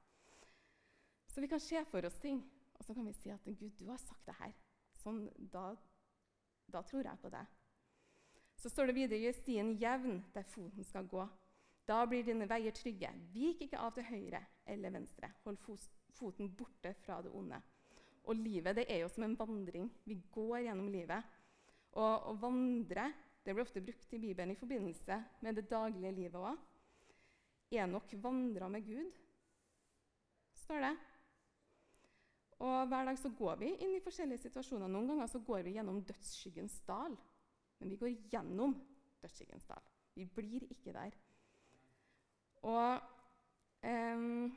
Så 1.32 1.44
vi 1.44 1.48
kan 1.52 1.64
se 1.64 1.86
for 1.92 2.08
oss 2.08 2.20
ting, 2.20 2.44
og 2.76 2.84
så 2.84 2.94
kan 2.94 3.08
vi 3.08 3.16
si 3.16 3.32
at 3.32 3.48
Gud, 3.48 3.72
du 3.80 3.88
har 3.90 4.00
sagt 4.04 4.28
det 4.28 4.36
her. 4.40 4.52
Sånn, 5.02 5.26
da, 5.52 5.70
da 6.72 6.84
tror 6.88 7.08
jeg 7.08 7.24
på 7.24 7.32
det. 7.32 7.46
Så 8.56 8.72
står 8.72 8.90
det 8.90 8.98
videre 8.98 9.22
gjør 9.22 9.38
stien 9.38 9.74
jevn 9.82 10.22
der 10.34 10.48
foten 10.50 10.88
skal 10.88 11.08
gå. 11.12 11.26
Da 11.86 12.00
blir 12.10 12.26
dine 12.26 12.48
veier 12.50 12.74
trygge. 12.74 13.12
Vik 13.34 13.66
ikke 13.68 13.82
av 13.82 13.94
til 13.94 14.08
høyre 14.08 14.42
eller 14.66 14.94
venstre. 14.96 15.30
Hold 15.44 15.60
foten 16.16 16.50
borte 16.58 16.96
fra 17.04 17.20
det 17.22 17.34
onde. 17.36 17.60
Og 18.26 18.40
livet 18.40 18.80
det 18.80 18.88
er 18.90 19.04
jo 19.04 19.10
som 19.12 19.28
en 19.28 19.38
vandring. 19.38 19.92
Vi 20.06 20.18
går 20.34 20.66
gjennom 20.66 20.90
livet. 20.90 21.36
Og 21.96 22.32
å 22.32 22.34
vandre 22.42 23.12
det 23.46 23.54
blir 23.54 23.62
ofte 23.62 23.82
brukt 23.86 24.14
i 24.14 24.20
Bibelen 24.20 24.56
i 24.56 24.58
forbindelse 24.58 25.20
med 25.46 25.60
det 25.60 25.68
daglige 25.70 26.12
livet 26.16 26.40
òg. 26.42 26.58
Enok 27.78 28.16
vandra 28.22 28.70
med 28.70 28.86
Gud, 28.86 29.12
står 30.64 30.82
det. 30.82 30.96
Og 32.66 32.88
Hver 32.88 33.06
dag 33.06 33.20
så 33.20 33.30
går 33.38 33.60
vi 33.62 33.70
inn 33.76 33.94
i 33.98 34.02
forskjellige 34.02 34.48
situasjoner. 34.48 34.90
Noen 34.90 35.12
ganger 35.12 35.30
så 35.30 35.42
går 35.46 35.66
vi 35.68 35.76
gjennom 35.76 36.02
dødsskyggens 36.08 36.80
dal. 36.88 37.18
Men 37.80 37.92
vi 37.92 38.00
går 38.00 38.16
gjennom 38.32 38.76
dødsskyggens 39.22 39.66
dal. 39.70 39.84
Vi 40.16 40.26
blir 40.26 40.64
ikke 40.72 40.94
der. 40.96 41.16
Og, 42.66 43.02
um, 43.84 44.54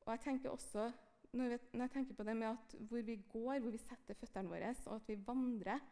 og 0.00 0.12
jeg 0.12 0.20
tenker 0.24 0.50
også 0.50 0.90
når, 1.32 1.48
vi, 1.48 1.58
når, 1.72 1.84
jeg 1.84 1.90
tenker 1.90 2.14
på 2.14 2.24
det 2.24 2.36
med 2.36 2.46
at 2.46 2.74
hvor 2.88 3.02
vi 3.02 3.16
går, 3.32 3.58
hvor 3.58 3.70
vi 3.70 3.80
setter 3.82 4.16
føttene 4.16 4.48
våre, 4.48 4.74
og 4.86 4.94
at 4.94 5.08
vi 5.08 5.18
vandrer, 5.26 5.82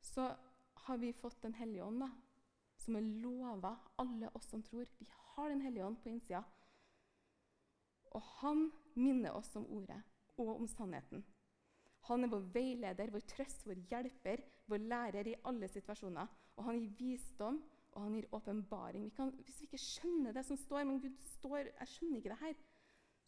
så 0.00 0.28
har 0.84 0.96
vi 0.96 1.12
fått 1.12 1.42
Den 1.42 1.54
hellige 1.54 1.84
ånd, 1.84 2.00
da, 2.00 2.10
som 2.78 2.96
er 2.96 3.08
lova 3.22 3.74
alle 3.98 4.30
oss 4.34 4.46
som 4.50 4.62
tror. 4.62 4.86
Vi 4.98 5.08
har 5.10 5.48
Den 5.48 5.60
hellige 5.60 5.86
ånd 5.86 5.98
på 6.02 6.08
innsida. 6.08 6.42
Og 8.14 8.22
han 8.40 8.70
minner 8.94 9.34
oss 9.36 9.56
om 9.56 9.66
ordet. 9.66 10.02
og 10.38 10.60
om 10.60 10.68
sannheten. 10.68 11.24
Han 12.08 12.24
er 12.24 12.30
vår 12.32 12.46
veileder, 12.54 13.10
vår 13.12 13.26
trøst, 13.28 13.66
vår 13.66 13.82
hjelper, 13.90 14.42
vår 14.70 14.78
lærer 14.78 15.28
i 15.28 15.36
alle 15.50 15.68
situasjoner. 15.68 16.30
Og 16.56 16.64
han 16.64 16.80
gir 16.80 16.94
visdom, 16.98 17.60
og 17.92 18.02
han 18.02 18.14
gir 18.14 18.28
åpenbaring. 18.32 19.10
Hvis 19.44 19.60
vi 19.60 19.68
ikke 19.68 19.82
skjønner 19.82 20.32
det 20.32 20.44
som 20.46 20.56
står, 20.56 20.84
men 20.84 21.00
Gud 21.02 21.16
står, 21.34 21.70
jeg 21.80 21.92
skjønner 21.92 22.20
ikke 22.20 22.34
det 22.34 22.42
her, 22.42 22.58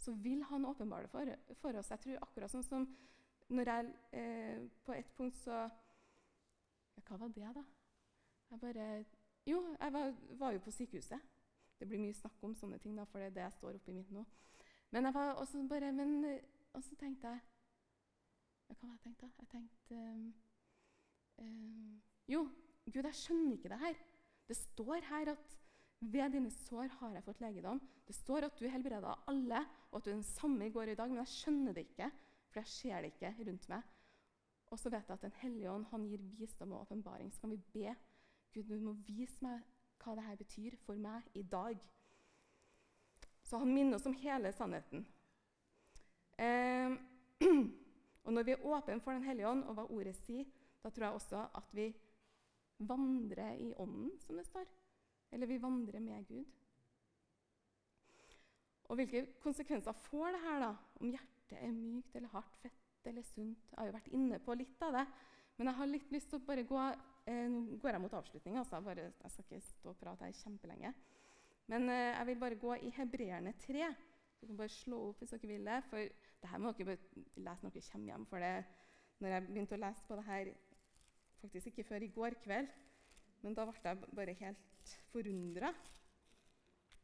så 0.00 0.12
vil 0.12 0.44
han 0.48 0.64
åpenbare 0.64 1.02
det 1.02 1.10
for, 1.10 1.54
for 1.60 1.78
oss. 1.78 1.90
Jeg 1.90 2.00
tror 2.04 2.22
akkurat 2.24 2.52
sånn 2.52 2.64
som 2.64 2.86
når 3.50 3.68
jeg 3.68 3.86
eh, 4.12 4.58
På 4.84 4.92
et 4.94 5.08
punkt 5.16 5.36
så 5.36 5.52
ja, 5.52 7.02
Hva 7.08 7.16
var 7.16 7.28
det, 7.34 7.48
da? 7.54 7.64
Jeg 8.50 8.60
bare 8.60 9.04
Jo, 9.46 9.64
jeg 9.80 9.92
var, 9.92 10.14
var, 10.38 10.52
jo 10.52 10.58
på 10.58 10.70
sykehuset. 10.70 11.20
Det 11.80 11.88
blir 11.88 11.98
mye 11.98 12.14
snakk 12.14 12.42
om 12.44 12.54
sånne 12.54 12.78
ting, 12.78 12.96
da, 12.96 13.06
for 13.08 13.18
det 13.18 13.30
er 13.30 13.36
det 13.36 13.42
jeg 13.46 13.56
står 13.56 13.78
oppi 13.78 13.94
mitt 13.96 14.10
nå. 14.12 14.24
Men 14.92 15.08
jeg 15.08 15.14
var 15.14 15.32
også 15.40 15.62
bare 15.68 15.92
men, 15.92 16.40
Og 16.74 16.84
så 16.84 16.96
tenkte 16.96 17.28
jeg 17.28 17.40
Hva 18.70 18.88
var 18.88 18.96
det 18.96 19.10
jeg 19.10 19.16
tenkte? 19.18 19.30
Jeg 19.42 19.48
tenkte 19.50 20.00
um, 20.14 20.26
um, 21.42 22.02
Jo, 22.30 22.44
Gud, 22.86 23.02
jeg 23.02 23.18
skjønner 23.18 23.56
ikke 23.56 23.72
det 23.72 23.80
her. 23.82 24.02
Det 24.50 24.56
står 24.56 25.06
her 25.10 25.32
at 25.34 25.56
ved 26.00 26.32
dine 26.32 26.50
sår 26.50 26.88
har 27.00 27.16
jeg 27.16 27.24
fått 27.26 27.42
legedom. 27.42 27.80
Det 28.06 28.16
står 28.16 28.46
at 28.46 28.58
du 28.58 28.64
er 28.64 28.72
helbreda 28.72 29.14
alle, 29.30 29.64
og 29.90 29.98
at 29.98 30.06
du 30.06 30.10
er 30.10 30.16
den 30.16 30.26
samme 30.26 30.66
i 30.66 30.72
går 30.74 30.88
og 30.88 30.94
i 30.94 31.00
dag, 31.00 31.10
men 31.10 31.20
jeg 31.20 31.34
skjønner 31.34 31.76
det 31.76 31.84
ikke, 31.90 32.08
for 32.50 32.62
jeg 32.62 32.72
ser 32.72 33.02
det 33.02 33.12
ikke 33.12 33.34
rundt 33.50 33.68
meg. 33.72 33.90
Og 34.70 34.78
så 34.78 34.90
vet 34.90 35.08
jeg 35.08 35.18
at 35.18 35.26
Den 35.26 35.38
hellige 35.42 35.70
ånd 35.70 35.84
han 35.90 36.06
gir 36.06 36.22
visdom 36.38 36.72
og 36.72 36.86
åpenbaring. 36.86 37.32
Så 37.32 37.40
kan 37.40 37.50
vi 37.50 37.60
be 37.74 37.94
Gud, 38.54 38.64
du 38.70 38.80
må 38.80 38.94
vise 39.06 39.44
meg 39.44 39.60
hva 40.00 40.16
dette 40.16 40.40
betyr 40.40 40.76
for 40.86 40.98
meg 40.98 41.26
i 41.34 41.42
dag. 41.42 41.78
Så 43.44 43.58
han 43.58 43.74
minner 43.74 43.98
oss 43.98 44.06
om 44.06 44.16
hele 44.22 44.52
sannheten. 44.54 45.04
Eh, 46.38 46.96
og 48.24 48.32
når 48.32 48.46
vi 48.46 48.52
er 48.54 48.64
åpne 48.66 49.00
for 49.00 49.16
Den 49.16 49.24
hellige 49.24 49.48
ånd 49.48 49.64
og 49.64 49.76
hva 49.78 49.86
ordet 49.88 50.14
sier, 50.16 50.44
da 50.82 50.90
tror 50.90 51.06
jeg 51.06 51.18
også 51.18 51.42
at 51.60 51.74
vi 51.76 51.88
vandrer 52.88 53.56
i 53.60 53.72
ånden, 53.76 54.12
som 54.20 54.36
det 54.36 54.46
står. 54.46 54.68
Eller 55.32 55.46
vi 55.46 55.62
vandrer 55.62 56.00
med 56.00 56.26
Gud. 56.28 56.44
Og 58.90 58.98
hvilke 58.98 59.26
konsekvenser 59.42 59.92
får 59.92 60.32
det 60.34 60.40
her, 60.42 60.62
da? 60.64 60.70
Om 61.00 61.12
hjertet 61.12 61.58
er 61.60 61.74
mykt 61.74 62.16
eller 62.16 62.32
hardt, 62.32 62.56
fett 62.62 63.06
eller 63.06 63.22
sunt? 63.22 63.68
Jeg 63.70 63.78
har 63.78 63.86
jo 63.86 63.94
vært 63.94 64.14
inne 64.16 64.40
på 64.42 64.56
litt 64.58 64.82
av 64.82 64.96
det. 64.98 65.04
Men 65.58 65.70
jeg 65.70 65.78
har 65.78 65.90
litt 65.90 66.12
lyst 66.14 66.30
til 66.32 66.40
å 66.40 66.46
bare 66.48 66.64
gå 66.66 66.80
eh, 66.80 67.46
Nå 67.52 67.78
går 67.82 67.94
jeg 67.94 68.02
mot 68.02 68.16
avslutning. 68.18 68.58
Altså. 68.58 68.80
Jeg, 68.88 69.12
jeg, 69.22 69.32
skal 69.34 69.46
ikke 69.46 69.60
stå 69.68 69.92
og 69.92 70.00
prate 70.00 70.26
her 70.26 70.38
kjempelenge. 70.40 70.92
Men 71.70 71.86
eh, 71.92 72.16
jeg 72.16 72.28
vil 72.32 72.40
bare 72.42 72.58
gå 72.64 72.74
i 72.88 72.92
Hebreerne 72.96 73.54
3. 73.62 73.92
Du 74.40 74.48
kan 74.48 74.58
bare 74.58 74.74
slå 74.74 75.02
opp 75.10 75.22
hvis 75.22 75.36
dere 75.36 75.52
vil 75.52 75.70
det. 75.70 75.78
For 75.92 76.29
det 76.40 76.50
her 76.50 76.60
må 76.62 76.72
dere 76.76 76.96
lese 77.36 77.64
når 77.64 77.74
dere 77.74 77.90
kommer 77.92 78.12
hjem. 78.12 78.26
For 78.30 78.44
det, 78.44 78.52
når 79.20 79.34
jeg 79.34 79.46
begynte 79.48 79.76
å 79.76 79.82
lese 79.84 80.06
på 80.08 80.18
det 80.18 80.26
her 80.28 80.52
faktisk 81.40 81.70
ikke 81.70 81.86
før 81.88 82.04
i 82.04 82.12
går 82.14 82.36
kveld, 82.44 82.70
men 83.40 83.56
da 83.56 83.64
ble 83.68 83.80
jeg 83.84 84.12
bare 84.16 84.36
helt 84.40 84.94
forundra, 85.12 85.72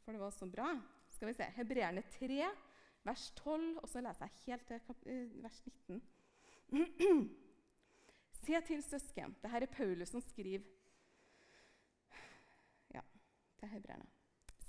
for 0.04 0.12
det 0.12 0.20
var 0.20 0.34
så 0.34 0.48
bra. 0.48 0.68
Skal 1.16 1.30
vi 1.30 1.36
se 1.38 1.48
Hebreerne 1.56 2.04
3, 2.12 2.50
vers 3.06 3.30
12, 3.40 3.78
og 3.80 3.88
så 3.88 4.02
leser 4.04 4.28
jeg 4.28 4.44
helt 4.46 4.68
til 4.68 5.12
eh, 5.12 5.42
vers 5.42 5.60
19. 5.88 6.02
Se 8.46 8.60
til 8.68 8.82
søsken. 8.84 9.32
Dette 9.42 9.62
er 9.64 9.66
Paulus 9.72 10.12
som 10.12 10.22
skriver 10.22 10.66
ja, 12.94 13.02
til 13.58 13.72
hebreerne. 13.72 14.06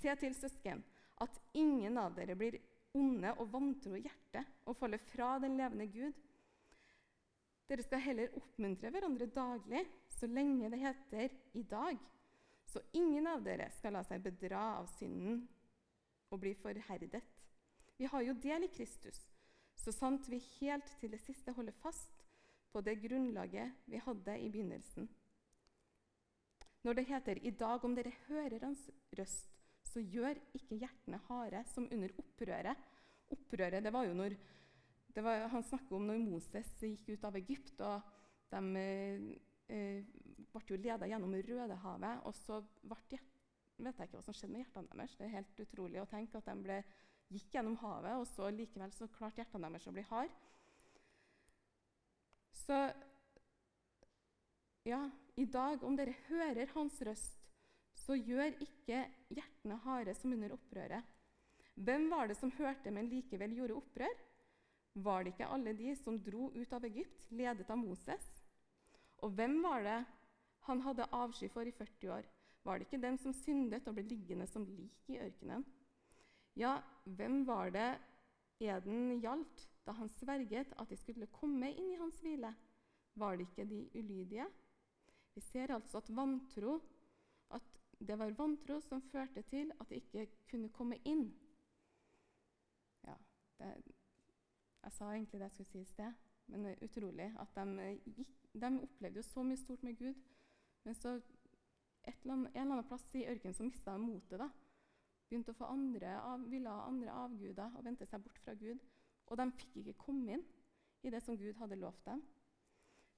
Se 0.00 0.14
til 0.18 0.34
søsken 0.34 0.82
at 1.22 1.38
ingen 1.58 1.98
av 1.98 2.16
dere 2.16 2.34
blir 2.38 2.58
onde 2.94 3.32
og 3.36 3.52
vantro 3.52 3.98
hjerte 3.98 4.44
og 4.66 4.76
faller 4.76 5.02
fra 5.10 5.36
den 5.42 5.56
levende 5.58 5.86
Gud. 5.92 6.12
Dere 7.68 7.84
skal 7.84 8.00
heller 8.00 8.36
oppmuntre 8.38 8.90
hverandre 8.90 9.26
daglig, 9.32 9.82
så 10.08 10.26
lenge 10.26 10.70
det 10.70 10.78
heter 10.80 11.28
'i 11.54 11.62
dag', 11.62 12.08
så 12.64 12.80
ingen 12.92 13.26
av 13.26 13.44
dere 13.44 13.70
skal 13.70 13.92
la 13.92 14.02
seg 14.02 14.22
bedra 14.22 14.78
av 14.78 14.86
synden 14.86 15.48
og 16.30 16.40
bli 16.40 16.54
forherdet. 16.54 17.22
Vi 17.98 18.04
har 18.04 18.22
jo 18.22 18.32
del 18.32 18.64
i 18.64 18.72
Kristus, 18.72 19.26
så 19.76 19.92
sant 19.92 20.28
vi 20.28 20.38
helt 20.60 20.96
til 21.00 21.10
det 21.10 21.20
siste 21.20 21.52
holder 21.52 21.72
fast 21.72 22.24
på 22.72 22.80
det 22.80 23.00
grunnlaget 23.02 23.72
vi 23.86 23.96
hadde 23.96 24.38
i 24.40 24.48
begynnelsen. 24.48 25.08
Når 26.84 26.92
det 26.92 27.06
heter 27.06 27.38
'i 27.42 27.50
dag 27.50 27.84
om 27.84 27.94
dere 27.94 28.12
hører 28.28 28.64
hans 28.64 28.90
røst', 29.12 29.57
så 29.88 30.02
gjør 30.04 30.38
ikke 30.56 30.78
hjertene 30.82 31.20
harde 31.28 31.64
som 31.72 31.88
under 31.90 32.12
opprøret. 32.20 32.86
Opprøret 33.34 33.84
det 33.84 33.92
var 33.92 34.06
jo 34.08 34.16
når 34.16 34.36
var, 35.18 35.48
Han 35.48 35.64
snakker 35.64 35.96
om 35.96 36.06
når 36.06 36.20
Moses 36.22 36.68
gikk 36.80 37.08
ut 37.08 37.24
av 37.26 37.36
Egypt, 37.40 37.80
og 37.82 38.02
de 38.52 38.82
eh, 39.68 40.04
ble 40.52 40.62
jo 40.68 40.78
leda 40.78 41.08
gjennom 41.08 41.34
Rødehavet. 41.34 42.22
Og 42.28 42.36
så 42.36 42.60
ble, 42.82 43.18
vet 43.78 43.98
jeg 43.98 44.10
ikke 44.10 44.18
hva 44.18 44.24
som 44.26 44.36
skjedde 44.36 44.52
med 44.54 44.62
hjertene 44.62 44.92
deres. 44.92 45.16
Det 45.18 45.26
er 45.26 45.36
helt 45.36 45.64
utrolig 45.64 46.02
å 46.02 46.08
tenke 46.10 46.38
at 46.38 46.50
de 46.50 46.56
ble, 46.66 46.78
gikk 47.28 47.58
gjennom 47.58 47.76
havet, 47.82 48.14
og 48.16 48.24
så 48.30 48.48
likevel 48.54 48.92
så 48.96 49.10
klarte 49.12 49.42
hjertene 49.42 49.68
deres 49.68 49.88
å 49.90 49.96
bli 49.96 50.06
hard. 50.08 50.36
Så 52.62 52.78
ja, 54.88 55.02
i 55.36 55.44
dag, 55.44 55.82
om 55.84 55.96
dere 55.98 56.16
hører 56.28 56.70
hans 56.72 56.96
røst, 57.04 57.37
så 58.08 58.16
gjør 58.16 58.54
ikke 58.64 59.02
hjertene 59.36 59.76
harde 59.84 60.14
som 60.16 60.32
under 60.32 60.54
opprøret. 60.54 61.04
Hvem 61.76 62.06
var 62.08 62.30
det 62.30 62.38
som 62.38 62.52
hørte, 62.56 62.90
men 62.90 63.10
likevel 63.10 63.52
gjorde 63.52 63.76
opprør? 63.76 64.22
Var 65.04 65.24
det 65.24 65.34
ikke 65.34 65.48
alle 65.52 65.74
de 65.76 65.92
som 66.00 66.16
dro 66.24 66.48
ut 66.54 66.72
av 66.72 66.86
Egypt, 66.88 67.26
ledet 67.28 67.68
av 67.68 67.76
Moses? 67.76 68.24
Og 69.20 69.34
hvem 69.36 69.58
var 69.60 69.84
det 69.84 69.98
han 70.70 70.80
hadde 70.86 71.10
avsky 71.12 71.50
for 71.52 71.68
i 71.68 71.74
40 71.76 72.14
år? 72.16 72.30
Var 72.64 72.78
det 72.78 72.88
ikke 72.88 73.02
den 73.04 73.18
som 73.20 73.36
syndet 73.36 73.86
og 73.88 73.98
ble 73.98 74.06
liggende 74.08 74.48
som 74.48 74.64
lik 74.64 75.12
i 75.12 75.20
ørkenen? 75.20 75.66
Ja, 76.58 76.78
hvem 77.04 77.42
var 77.46 77.70
det 77.76 77.90
eden 78.64 79.20
gjaldt 79.20 79.68
da 79.84 79.94
han 80.00 80.08
sverget 80.16 80.72
at 80.80 80.88
de 80.88 80.96
skulle 80.96 81.28
komme 81.36 81.70
inn 81.76 81.92
i 81.92 82.00
hans 82.00 82.18
hvile? 82.24 82.54
Var 83.20 83.36
det 83.36 83.50
ikke 83.50 83.68
de 83.68 83.84
ulydige? 84.00 84.48
Vi 85.36 85.44
ser 85.44 85.76
altså 85.76 86.00
at 86.00 86.10
vantro 86.16 86.80
at 87.54 87.77
det 88.00 88.18
var 88.18 88.34
vantro 88.38 88.80
som 88.80 89.02
førte 89.02 89.42
til 89.42 89.72
at 89.80 89.90
de 89.90 89.94
ikke 89.94 90.26
kunne 90.50 90.68
komme 90.68 91.00
inn. 91.04 91.28
Ja, 93.04 93.14
det, 93.58 93.74
Jeg 94.82 94.92
sa 94.92 95.10
egentlig 95.12 95.40
det 95.40 95.48
jeg 95.48 95.50
skulle 95.50 95.70
si 95.70 95.80
i 95.80 95.84
sted, 95.84 96.12
men 96.46 96.64
det 96.64 96.70
er 96.72 96.84
utrolig 96.84 97.32
at 97.40 97.56
de 97.56 98.00
gikk 98.16 98.36
de 98.54 98.70
opplevde 98.82 99.20
jo 99.20 99.22
så 99.22 99.42
mye 99.42 99.56
stort 99.56 99.82
med 99.82 99.98
Gud. 99.98 100.14
Men 100.84 100.94
så 100.94 101.20
eller 102.08 102.32
annet, 102.32 102.54
en 102.54 102.60
eller 102.60 102.72
annen 102.72 102.88
plass 102.88 103.14
i 103.14 103.26
ørkenen 103.28 103.54
så 103.54 103.66
mista 103.66 103.92
de 103.92 103.98
motet. 103.98 104.38
da. 104.40 104.48
Begynte 105.28 105.52
å 105.52 105.58
få 105.58 105.68
andre, 105.68 106.14
av, 106.20 106.46
ville 106.48 106.72
ha 106.72 106.86
andre 106.88 107.12
avguder 107.12 107.76
og 107.76 107.84
vendte 107.84 108.06
seg 108.08 108.22
bort 108.24 108.38
fra 108.44 108.54
Gud. 108.56 108.80
Og 109.28 109.36
de 109.36 109.46
fikk 109.60 109.76
ikke 109.82 109.98
komme 110.06 110.38
inn 110.38 110.44
i 111.04 111.12
det 111.12 111.20
som 111.22 111.36
Gud 111.36 111.58
hadde 111.60 111.76
lovt 111.76 112.06
dem. 112.06 112.22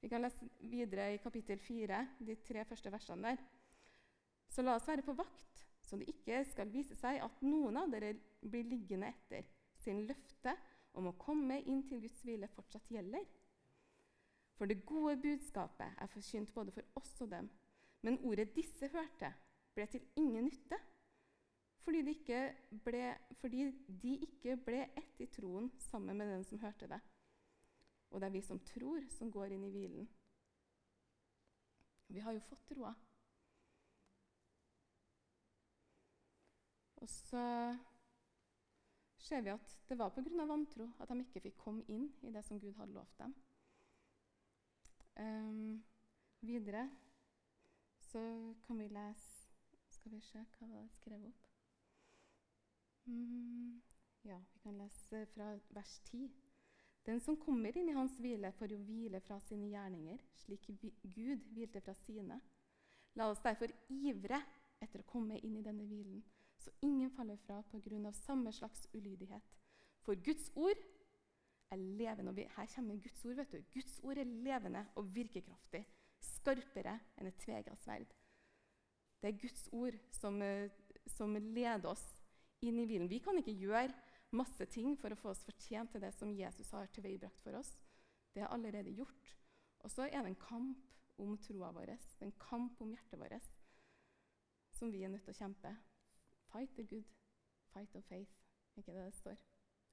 Vi 0.00 0.08
kan 0.08 0.24
lese 0.24 0.48
videre 0.58 1.10
i 1.14 1.20
kapittel 1.20 1.60
4, 1.60 2.00
de 2.26 2.36
tre 2.46 2.64
første 2.64 2.92
versene 2.92 3.30
der. 3.30 3.42
Så 4.50 4.64
la 4.66 4.74
oss 4.76 4.88
være 4.88 5.04
på 5.06 5.14
vakt, 5.14 5.64
så 5.86 5.98
det 5.98 6.10
ikke 6.10 6.42
skal 6.50 6.70
vise 6.72 6.96
seg 6.98 7.20
at 7.22 7.42
noen 7.46 7.78
av 7.78 7.90
dere 7.92 8.16
blir 8.42 8.66
liggende 8.66 9.10
etter, 9.12 9.46
siden 9.78 10.08
løftet 10.08 10.58
om 10.98 11.06
å 11.06 11.18
komme 11.20 11.60
inn 11.70 11.84
til 11.86 12.02
Guds 12.02 12.24
hvile 12.26 12.50
fortsatt 12.50 12.90
gjelder. 12.90 13.24
For 14.58 14.68
det 14.68 14.82
gode 14.84 15.16
budskapet 15.22 16.02
er 16.02 16.10
forkynt 16.12 16.50
både 16.52 16.74
for 16.74 17.00
oss 17.00 17.14
og 17.24 17.30
dem. 17.32 17.46
Men 18.04 18.18
ordet 18.26 18.50
disse 18.56 18.90
hørte, 18.92 19.30
ble 19.74 19.86
til 19.88 20.02
ingen 20.18 20.48
nytte, 20.48 20.76
fordi 21.80 22.02
de 22.04 22.12
ikke 22.12 22.40
ble, 22.84 23.04
de 24.02 24.16
ikke 24.26 24.56
ble 24.66 24.82
ett 24.98 25.22
i 25.22 25.28
troen 25.32 25.70
sammen 25.86 26.18
med 26.18 26.28
den 26.28 26.44
som 26.44 26.60
hørte 26.60 26.90
det. 26.90 27.00
Og 28.10 28.20
det 28.20 28.28
er 28.28 28.34
vi 28.34 28.42
som 28.44 28.60
tror, 28.66 29.06
som 29.14 29.30
går 29.32 29.54
inn 29.54 29.64
i 29.64 29.72
hvilen. 29.72 30.08
Vi 32.10 32.20
har 32.20 32.34
jo 32.34 32.42
fått 32.50 32.66
troa. 32.72 32.92
Og 37.00 37.08
så 37.08 37.44
ser 39.18 39.44
vi 39.44 39.52
at 39.52 39.76
det 39.88 39.98
var 39.98 40.12
pga. 40.14 40.44
vantro 40.46 40.88
at 41.00 41.08
de 41.08 41.20
ikke 41.20 41.40
fikk 41.40 41.58
komme 41.58 41.84
inn 41.88 42.10
i 42.22 42.32
det 42.32 42.44
som 42.44 42.60
Gud 42.60 42.74
hadde 42.78 42.92
lovt 42.92 43.18
dem. 43.18 43.34
Um, 45.20 45.84
videre 46.40 46.88
så 47.98 48.54
kan 48.66 48.78
vi 48.78 48.88
lese 48.88 49.50
Skal 49.90 50.12
vi 50.12 50.20
se 50.20 50.38
hva 50.38 50.66
var 50.66 50.86
skrevet 50.94 51.26
opp? 51.26 51.48
Mm, 53.04 53.82
ja, 54.24 54.38
vi 54.52 54.60
kan 54.62 54.78
lese 54.78 55.26
fra 55.34 55.50
vers 55.74 55.98
10. 56.10 56.30
Den 57.06 57.20
som 57.20 57.36
kommer 57.36 57.76
inn 57.76 57.88
i 57.88 57.96
hans 57.96 58.14
hvile, 58.20 58.52
får 58.52 58.72
jo 58.72 58.78
hvile 58.86 59.20
fra 59.20 59.40
sine 59.40 59.68
gjerninger, 59.68 60.22
slik 60.44 60.70
Gud 61.02 61.44
hvilte 61.52 61.80
fra 61.80 61.94
sine. 62.04 62.40
La 63.18 63.28
oss 63.30 63.42
derfor 63.44 63.72
ivre 63.88 64.40
etter 64.80 65.02
å 65.02 65.08
komme 65.10 65.40
inn 65.44 65.56
i 65.58 65.64
denne 65.64 65.84
hvilen, 65.88 66.22
så 66.60 66.70
ingen 66.82 67.10
faller 67.10 67.36
fra 67.46 67.62
pga. 67.62 68.12
samme 68.12 68.52
slags 68.52 68.86
ulydighet. 68.94 69.42
For 70.00 70.14
Guds 70.14 70.50
ord 70.56 70.78
er 71.70 71.76
levende. 71.76 72.34
vi, 72.34 72.48
Her 72.56 72.66
kommer 72.74 72.96
Guds 72.96 73.24
ord. 73.24 73.34
vet 73.34 73.52
du. 73.52 73.62
Guds 73.74 74.00
ord 74.02 74.18
er 74.18 74.24
levende 74.24 74.86
og 74.94 75.14
virkekraftig. 75.14 75.84
Skarpere 76.20 76.98
enn 77.16 77.26
et 77.26 77.38
tvega 77.40 77.76
sverd. 77.76 78.12
Det 79.20 79.28
er 79.28 79.40
Guds 79.40 79.68
ord 79.72 79.96
som, 80.12 80.42
eh, 80.42 80.70
som 81.06 81.34
leder 81.34 81.86
oss 81.88 82.20
inn 82.62 82.78
i 82.78 82.86
hvilen. 82.86 83.08
Vi 83.08 83.18
kan 83.18 83.36
ikke 83.38 83.56
gjøre 83.56 83.94
masse 84.32 84.66
ting 84.66 84.96
for 84.98 85.10
å 85.10 85.18
få 85.18 85.32
oss 85.32 85.44
fortjent 85.44 85.92
til 85.92 86.00
det 86.00 86.12
som 86.14 86.32
Jesus 86.32 86.70
har 86.70 86.86
tilveiebrakt 86.86 87.42
for 87.42 87.58
oss. 87.58 87.76
Det 88.34 88.42
er 88.42 88.52
allerede 88.52 88.94
gjort. 88.94 89.36
Og 89.80 89.90
så 89.90 90.06
er 90.08 90.22
det 90.22 90.32
en 90.32 90.42
kamp 90.42 90.86
om 91.18 91.36
troa 91.38 91.70
vår, 91.72 91.96
en 92.20 92.32
kamp 92.40 92.80
om 92.80 92.92
hjertet 92.92 93.20
vårt, 93.20 93.48
som 94.72 94.92
vi 94.92 95.02
er 95.04 95.12
nødt 95.12 95.24
til 95.24 95.34
å 95.34 95.40
kjempe. 95.40 95.72
Fight 96.52 96.76
the 96.76 96.84
good, 96.84 97.04
fight 97.72 97.94
of 97.96 98.04
faith. 98.04 98.30
Er 98.76 98.78
Ikke 98.80 98.92
det 98.92 99.04
det 99.04 99.14
står? 99.14 99.36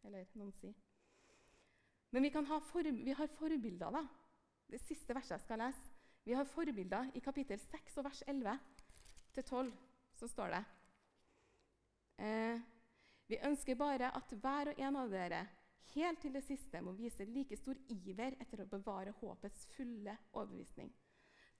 Eller 0.03 0.25
noen 0.33 0.53
sier. 0.53 0.73
Men 2.11 2.23
vi, 2.23 2.29
ha 2.29 2.59
for, 2.63 2.87
vi 3.03 3.13
har 3.13 3.27
forbilder, 3.27 3.91
da. 3.91 4.03
Det 4.67 4.79
siste 4.81 5.15
verset 5.15 5.37
jeg 5.37 5.45
skal 5.45 5.61
lese. 5.63 5.93
Vi 6.27 6.35
har 6.35 6.47
forbilder 6.49 7.11
i 7.15 7.19
kapittel 7.23 7.59
6 7.59 7.97
og 7.97 8.07
vers 8.09 8.23
11 8.27 8.57
til 9.33 9.43
12. 9.43 9.71
Så 10.17 10.27
står 10.27 10.47
det 10.55 10.63
eh, 12.17 12.59
Vi 13.27 13.39
ønsker 13.43 13.75
bare 13.75 14.11
at 14.15 14.33
hver 14.41 14.71
og 14.73 14.81
en 14.81 14.95
av 14.95 15.11
dere 15.11 15.45
helt 15.93 16.21
til 16.21 16.33
det 16.35 16.43
siste 16.43 16.81
må 16.83 16.91
vise 16.97 17.25
like 17.25 17.57
stor 17.57 17.77
iver 17.93 18.35
etter 18.41 18.63
å 18.63 18.69
bevare 18.69 19.15
håpets 19.21 19.67
fulle 19.75 20.17
overbevisning. 20.33 20.91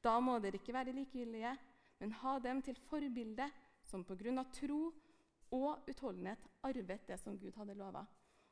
Da 0.03 0.17
må 0.19 0.37
dere 0.39 0.59
ikke 0.59 0.75
være 0.75 0.95
likegyldige, 0.95 1.53
men 1.99 2.11
ha 2.21 2.37
dem 2.39 2.61
til 2.61 2.77
forbilde, 2.89 3.47
som 3.87 4.03
pga. 4.03 4.43
tro 4.53 4.93
og 5.51 5.89
utholdenhet 5.89 6.47
arvet 6.63 7.07
det 7.07 7.19
som 7.19 7.37
Gud 7.39 7.55
hadde 7.55 7.75
lova. 7.75 8.05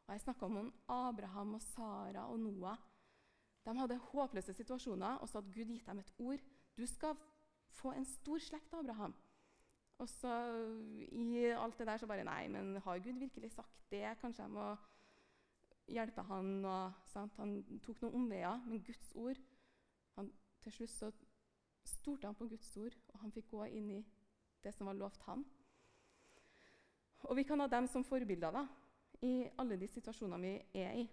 Jeg 0.07 0.21
snakka 0.21 0.45
om 0.45 0.73
Abraham 0.87 1.55
og 1.57 1.61
Sara 1.61 2.27
og 2.31 2.39
Noah. 2.39 2.77
De 3.65 3.77
hadde 3.77 3.97
håpløse 3.97 4.53
situasjoner, 4.53 5.17
og 5.17 5.29
så 5.29 5.39
hadde 5.39 5.53
Gud 5.53 5.71
gitt 5.73 5.87
dem 5.87 5.99
et 5.99 6.13
ord. 6.19 6.43
Du 6.77 6.85
skal 6.85 7.15
få 7.69 7.91
en 7.91 8.05
stor 8.05 8.37
slekt, 8.37 8.73
Abraham. 8.73 9.15
Og 9.97 10.09
så 10.09 10.31
i 11.11 11.45
alt 11.45 11.77
det 11.79 11.87
der 11.87 11.97
så 11.97 12.07
bare 12.07 12.23
Nei, 12.23 12.47
men 12.47 12.77
har 12.77 12.99
Gud 12.99 13.19
virkelig 13.19 13.51
sagt 13.51 13.89
det? 13.91 14.17
Kanskje 14.21 14.43
jeg 14.43 14.51
må 14.51 14.75
hjelpe 15.87 16.21
han, 16.21 16.65
og, 16.65 16.91
sant? 17.07 17.35
Han 17.37 17.79
tok 17.83 18.01
noen 18.01 18.19
omveier, 18.21 18.61
men 18.67 18.83
Guds 18.83 19.11
ord 19.15 19.39
han, 20.15 20.31
Til 20.63 20.71
slutt 20.71 20.89
så 20.89 21.11
stolte 21.85 22.27
han 22.27 22.35
på 22.35 22.47
Guds 22.47 22.77
ord, 22.77 22.95
og 23.13 23.19
han 23.21 23.31
fikk 23.31 23.51
gå 23.51 23.65
inn 23.77 23.89
i 23.99 24.03
det 24.65 24.73
som 24.75 24.89
var 24.89 24.97
lovt 24.97 25.21
han. 25.29 25.45
Og 27.25 27.37
vi 27.37 27.45
kan 27.47 27.61
ha 27.61 27.67
dem 27.69 27.87
som 27.89 28.05
forbilder 28.05 28.53
da, 28.53 28.65
i 29.25 29.45
alle 29.57 29.77
de 29.79 29.87
situasjonene 29.89 30.41
vi 30.43 30.81
er 30.81 30.99
i. 31.01 31.05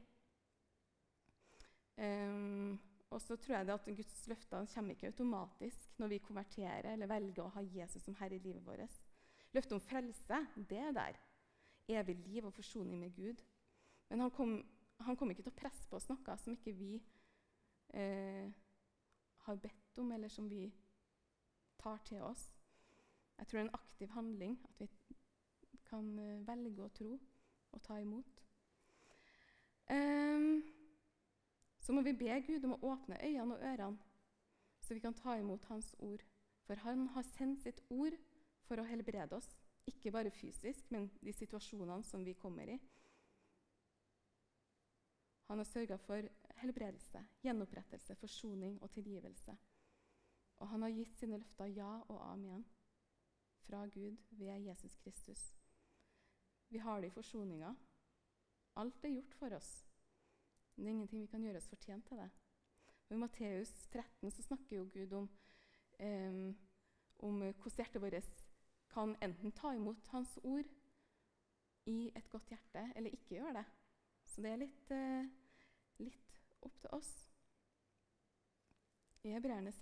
Um, 2.02 2.80
og 3.12 3.20
så 3.20 3.36
tror 3.36 3.58
jeg 3.58 3.68
at 3.74 3.88
Guds 3.96 4.28
løfter 4.28 4.66
kommer 4.74 4.94
ikke 4.94 5.10
automatisk 5.12 5.98
når 6.00 6.08
vi 6.14 6.18
konverterer 6.24 6.92
eller 6.94 7.10
velger 7.10 7.44
å 7.44 7.52
ha 7.52 7.64
Jesus 7.64 8.04
som 8.04 8.16
herre 8.16 8.38
i 8.38 8.42
livet 8.42 8.64
vårt. 8.64 9.02
Løftet 9.52 9.76
om 9.76 9.84
frelse, 9.84 10.38
det 10.56 10.78
er 10.80 10.94
der. 10.96 11.18
Evig 11.92 12.16
liv 12.24 12.46
og 12.48 12.54
forsoning 12.56 12.98
med 13.00 13.12
Gud. 13.14 13.42
Men 14.08 14.24
han 14.24 14.30
kom, 14.32 14.54
han 15.00 15.16
kom, 15.16 15.30
ikke 15.30 15.44
til 15.44 15.52
å 15.52 15.60
presse 15.60 15.84
på 15.90 15.98
oss 15.98 16.08
noe 16.08 16.36
som 16.40 16.56
ikke 16.56 16.72
vi 16.76 16.94
eh, 17.92 18.48
har 19.44 19.60
bedt 19.60 20.00
om, 20.00 20.12
eller 20.12 20.32
som 20.32 20.48
vi 20.48 20.70
tar 21.82 22.00
til 22.08 22.24
oss. 22.24 22.46
Jeg 23.42 23.48
tror 23.48 23.58
det 23.58 23.64
er 23.64 23.68
en 23.68 23.74
aktiv 23.74 24.08
handling 24.08 24.60
at 24.64 24.80
vi 24.80 24.88
kan 25.88 26.18
eh, 26.18 26.42
velge 26.46 26.84
å 26.84 26.92
tro 26.94 27.08
og 27.74 27.80
ta 27.82 27.96
imot. 27.98 28.42
Um, 29.90 30.60
så 31.82 31.90
må 31.90 32.04
vi 32.06 32.12
be 32.20 32.36
Gud 32.46 32.62
om 32.68 32.76
å 32.76 32.92
åpne 32.92 33.16
øynene 33.18 33.56
og 33.56 33.64
ørene, 33.66 33.98
så 34.78 34.94
vi 34.94 35.02
kan 35.02 35.16
ta 35.18 35.34
imot 35.40 35.66
Hans 35.66 35.88
ord. 35.98 36.22
For 36.68 36.78
Han 36.84 37.08
har 37.16 37.26
sendt 37.26 37.64
sitt 37.64 37.80
ord 37.90 38.14
for 38.68 38.78
å 38.78 38.84
helbrede 38.86 39.34
oss, 39.34 39.48
ikke 39.90 40.12
bare 40.14 40.30
fysisk, 40.30 40.92
men 40.94 41.08
de 41.18 41.34
situasjonene 41.34 42.06
som 42.06 42.22
vi 42.22 42.36
kommer 42.38 42.70
i. 42.70 42.76
Han 45.50 45.58
har 45.58 45.66
sørga 45.66 45.98
for 45.98 46.30
helbredelse, 46.60 47.24
gjenopprettelse, 47.42 48.14
forsoning 48.22 48.78
og 48.82 48.94
tilgivelse. 48.94 49.56
Og 50.62 50.70
han 50.70 50.86
har 50.86 50.94
gitt 50.94 51.18
sine 51.18 51.42
løfter 51.42 51.74
ja 51.74 51.90
og 52.06 52.22
amen 52.28 52.62
fra 53.66 53.86
Gud 53.86 54.16
ved 54.30 54.66
Jesus 54.66 54.94
Kristus. 55.02 55.54
Vi 56.68 56.78
har 56.78 57.00
det 57.00 57.10
i 57.10 57.14
forsoninga. 57.14 57.74
Alt 58.76 59.04
er 59.04 59.14
gjort 59.14 59.34
for 59.34 59.56
oss. 59.56 59.72
Men 60.74 60.84
det 60.84 60.90
er 60.90 60.94
ingenting 60.94 61.22
vi 61.22 61.30
kan 61.32 61.42
gjøre 61.44 61.60
oss 61.60 61.68
fortjent 61.68 62.06
til 62.08 62.22
det. 62.22 62.30
Og 63.08 63.16
I 63.16 63.20
Matteus 63.20 63.72
13 63.92 64.30
så 64.30 64.42
snakker 64.42 64.76
jo 64.76 64.88
Gud 64.92 65.12
om, 65.12 65.28
um, 66.00 66.56
om 67.18 67.38
hvordan 67.38 67.76
hjertet 67.76 68.02
vårt 68.02 68.32
kan 68.92 69.16
enten 69.22 69.52
ta 69.52 69.72
imot 69.74 70.08
Hans 70.12 70.38
ord 70.44 70.68
i 71.86 72.12
et 72.16 72.28
godt 72.30 72.48
hjerte, 72.48 72.92
eller 72.96 73.10
ikke 73.10 73.36
gjøre 73.36 73.54
det. 73.58 73.64
Så 74.24 74.42
det 74.42 74.50
er 74.50 74.60
litt 74.62 74.90
uh, 74.96 75.28
litt 76.02 76.40
opp 76.62 76.78
til 76.80 76.94
oss. 76.96 77.10
I 79.22 79.34
Hebreerne 79.36 79.72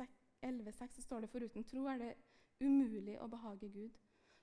11,6 0.42 1.00
står 1.04 1.24
det 1.24 1.30
foruten 1.32 1.64
tro 1.64 1.86
er 1.88 2.00
det 2.00 2.10
umulig 2.60 3.16
å 3.20 3.28
behage 3.30 3.68
Gud. 3.72 3.96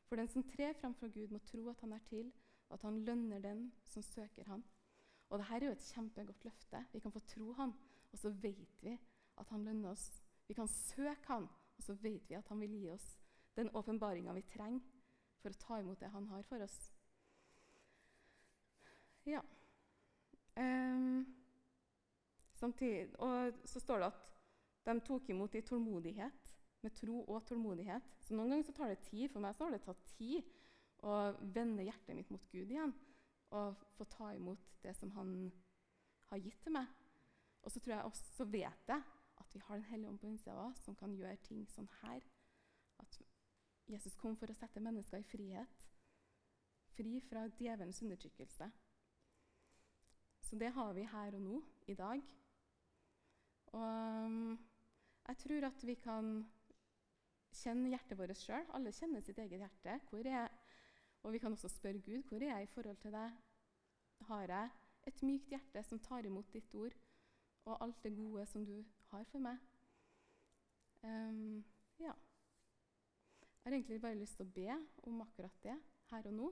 For 0.07 0.19
den 0.19 0.29
som 0.31 0.45
trer 0.47 0.73
framfor 0.79 1.11
Gud, 1.13 1.31
må 1.31 1.39
tro 1.45 1.67
at 1.69 1.81
han 1.83 1.93
er 1.93 2.03
til, 2.09 2.31
og 2.67 2.77
at 2.77 2.85
han 2.87 2.99
lønner 3.05 3.43
den 3.43 3.67
som 3.87 4.03
søker 4.03 4.47
ham. 4.47 4.63
Og 5.29 5.39
dette 5.39 5.55
er 5.55 5.65
jo 5.67 5.75
et 5.75 5.87
kjempegodt 5.93 6.45
løfte. 6.47 6.83
Vi 6.93 6.99
kan 7.03 7.11
få 7.11 7.19
tro 7.19 7.51
ham, 7.59 7.73
og 8.11 8.19
så 8.19 8.29
vet 8.29 8.83
vi 8.83 8.97
at 9.37 9.49
han 9.49 9.65
lønner 9.65 9.91
oss. 9.91 10.07
Vi 10.47 10.55
kan 10.55 10.67
søke 10.67 11.27
ham, 11.27 11.49
og 11.77 11.83
så 11.83 11.93
vet 12.01 12.29
vi 12.29 12.37
at 12.37 12.47
han 12.47 12.61
vil 12.63 12.77
gi 12.79 12.89
oss 12.93 13.07
den 13.57 13.69
åpenbaringa 13.75 14.33
vi 14.37 14.45
trenger 14.47 14.85
for 15.41 15.51
å 15.51 15.61
ta 15.61 15.79
imot 15.81 15.99
det 15.99 16.11
han 16.13 16.27
har 16.31 16.45
for 16.47 16.63
oss. 16.63 16.77
Ja. 19.27 19.41
Um, 20.57 21.25
Samtidig, 22.57 23.19
og 23.19 23.53
så 23.65 23.79
står 23.79 23.99
det 23.99 24.05
at 24.05 24.29
de 24.85 24.99
tok 25.05 25.29
imot 25.29 25.55
i 25.55 25.61
tålmodighet, 25.61 26.53
med 26.85 26.95
tro 26.95 27.23
og 27.25 27.45
tålmodighet. 27.47 28.05
Så 28.21 28.35
Noen 28.35 28.53
ganger 28.53 28.67
så 28.67 28.75
tar 28.77 28.93
det 28.93 29.03
tid. 29.07 29.27
For 29.33 29.43
meg 29.43 29.55
så 29.57 29.67
har 29.67 29.75
det 29.75 29.83
tatt 29.85 30.03
tid 30.17 30.45
å 31.05 31.17
vende 31.53 31.85
hjertet 31.85 32.17
mitt 32.17 32.31
mot 32.33 32.47
Gud 32.51 32.71
igjen 32.71 32.93
og 33.55 33.77
få 33.95 34.03
ta 34.11 34.33
imot 34.35 34.63
det 34.83 34.91
som 34.97 35.11
Han 35.15 35.51
har 36.31 36.41
gitt 36.43 36.59
til 36.63 36.73
meg. 36.75 36.89
Og 37.63 37.71
så 37.71 37.79
tror 37.79 37.95
jeg 37.95 38.09
også, 38.09 38.25
så 38.35 38.47
vet 38.51 38.91
jeg 38.91 39.03
at 39.37 39.53
vi 39.53 39.61
har 39.63 39.75
Den 39.75 39.89
hellige 39.91 40.09
ånd 40.09 40.19
på 40.19 40.27
innsida 40.27 40.55
av 40.55 40.71
oss 40.71 40.83
som 40.83 40.95
kan 40.95 41.15
gjøre 41.15 41.39
ting 41.47 41.63
sånn 41.71 41.89
her. 42.01 42.23
At 42.99 43.19
Jesus 43.87 44.15
kom 44.19 44.35
for 44.35 44.51
å 44.51 44.57
sette 44.57 44.83
mennesker 44.83 45.21
i 45.21 45.27
frihet. 45.27 45.85
Fri 46.97 47.19
fra 47.23 47.45
djevelens 47.59 48.01
undertrykkelse. 48.03 48.67
Så 50.41 50.55
det 50.55 50.73
har 50.75 50.93
vi 50.95 51.03
her 51.07 51.35
og 51.35 51.41
nå, 51.43 51.61
i 51.87 51.95
dag. 51.95 52.23
Og 53.75 54.25
um, 54.25 54.57
jeg 55.27 55.37
tror 55.43 55.67
at 55.67 55.83
vi 55.83 55.95
kan 55.99 56.45
kjenne 57.57 57.91
hjertet 57.91 58.17
vårt 58.19 58.39
sjøl. 58.39 58.65
Alle 58.75 58.93
kjenner 58.95 59.23
sitt 59.23 59.39
eget 59.41 59.61
hjerte. 59.63 59.97
Er, 60.31 60.51
og 61.23 61.33
vi 61.33 61.41
kan 61.43 61.55
også 61.55 61.71
spørre 61.71 62.01
Gud 62.05 62.23
hvor 62.29 62.41
er 62.41 62.51
jeg 62.51 62.67
i 62.67 62.73
forhold 62.73 62.97
til 63.01 63.15
deg. 63.15 63.39
Har 64.27 64.51
jeg 64.51 64.69
et 65.07 65.23
mykt 65.23 65.51
hjerte 65.53 65.83
som 65.87 66.01
tar 66.03 66.25
imot 66.25 66.53
ditt 66.53 66.73
ord 66.75 66.95
og 67.67 67.83
alt 67.83 68.03
det 68.03 68.15
gode 68.15 68.45
som 68.49 68.65
du 68.65 68.77
har 69.11 69.25
for 69.31 69.43
meg? 69.43 69.57
Um, 71.03 71.63
ja. 71.99 72.13
Jeg 73.63 73.71
har 73.71 73.75
egentlig 73.77 74.01
bare 74.01 74.17
lyst 74.17 74.39
til 74.39 74.47
å 74.47 74.53
be 74.55 74.77
om 75.09 75.21
akkurat 75.21 75.63
det 75.63 75.75
her 76.11 76.29
og 76.31 76.33
nå. 76.33 76.51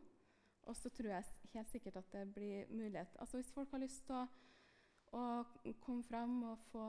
Og 0.65 0.75
så 0.75 0.89
tror 0.89 1.13
jeg 1.13 1.53
helt 1.53 1.69
sikkert 1.69 2.01
at 2.01 2.11
det 2.11 2.23
blir 2.33 2.65
mulighet 2.73 3.17
Altså 3.21 3.37
Hvis 3.37 3.51
folk 3.53 3.71
har 3.71 3.83
lyst 3.83 4.05
til 4.07 4.15
å 4.17 4.25
å 5.15 5.23
komme 5.83 6.03
fram 6.03 6.43
og 6.49 6.61
få 6.71 6.85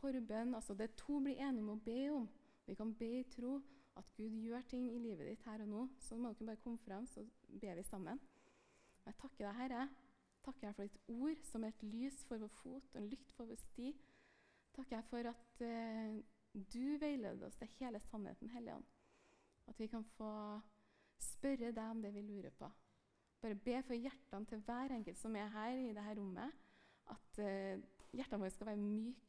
forbønn. 0.00 0.54
Altså 0.56 0.74
det 0.74 0.94
to 0.98 1.20
blir 1.20 1.40
enige 1.40 1.64
om 1.64 1.74
å 1.74 1.80
be 1.84 2.00
om. 2.14 2.28
Vi 2.66 2.74
kan 2.74 2.94
be 2.98 3.10
i 3.20 3.26
tro 3.30 3.60
at 3.96 4.08
Gud 4.16 4.34
gjør 4.42 4.64
ting 4.68 4.88
i 4.90 4.98
livet 5.00 5.30
ditt 5.30 5.44
her 5.46 5.62
og 5.64 5.70
nå. 5.70 5.84
Så 6.02 6.18
må 6.18 6.32
dere 6.34 6.50
bare 6.52 6.62
komme 6.64 6.82
fram, 6.82 7.06
så 7.06 7.24
ber 7.48 7.78
vi 7.78 7.84
sammen. 7.86 8.20
Jeg 9.06 9.16
takker 9.20 9.46
deg, 9.46 9.58
Herre. 9.60 9.86
Takker 10.44 10.68
jeg 10.68 10.76
for 10.76 10.86
ditt 10.86 11.10
ord, 11.10 11.42
som 11.46 11.64
er 11.64 11.74
et 11.74 11.84
lys 11.86 12.18
for 12.28 12.42
vår 12.42 12.52
fot 12.60 12.94
og 12.94 13.00
en 13.00 13.10
lykt 13.10 13.32
for 13.36 13.50
vår 13.50 13.60
sti. 13.62 13.92
Takker 14.76 14.98
jeg 14.98 15.08
for 15.10 15.30
at 15.30 15.62
eh, 15.64 16.18
du 16.74 16.96
veileder 17.00 17.46
oss 17.46 17.58
til 17.60 17.70
hele 17.78 18.00
sannheten, 18.00 18.50
Hellige 18.52 18.76
Ånd. 18.76 18.90
At 19.66 19.80
vi 19.80 19.88
kan 19.90 20.04
få 20.16 20.32
spørre 21.22 21.72
deg 21.72 21.86
om 21.90 22.02
det 22.02 22.12
vi 22.14 22.22
lurer 22.26 22.54
på. 22.54 22.68
Bare 23.42 23.58
be 23.62 23.80
for 23.86 23.94
hjertene 23.94 24.48
til 24.50 24.62
hver 24.66 24.94
enkelt 24.96 25.18
som 25.18 25.36
er 25.36 25.50
her 25.54 25.78
i 25.78 25.94
dette 25.94 26.14
rommet 26.18 26.62
at 27.12 27.40
uh, 27.42 27.82
hjertene 28.16 28.40
våre 28.42 28.52
skal 28.54 28.70
være 28.72 28.82
myke. 28.82 29.22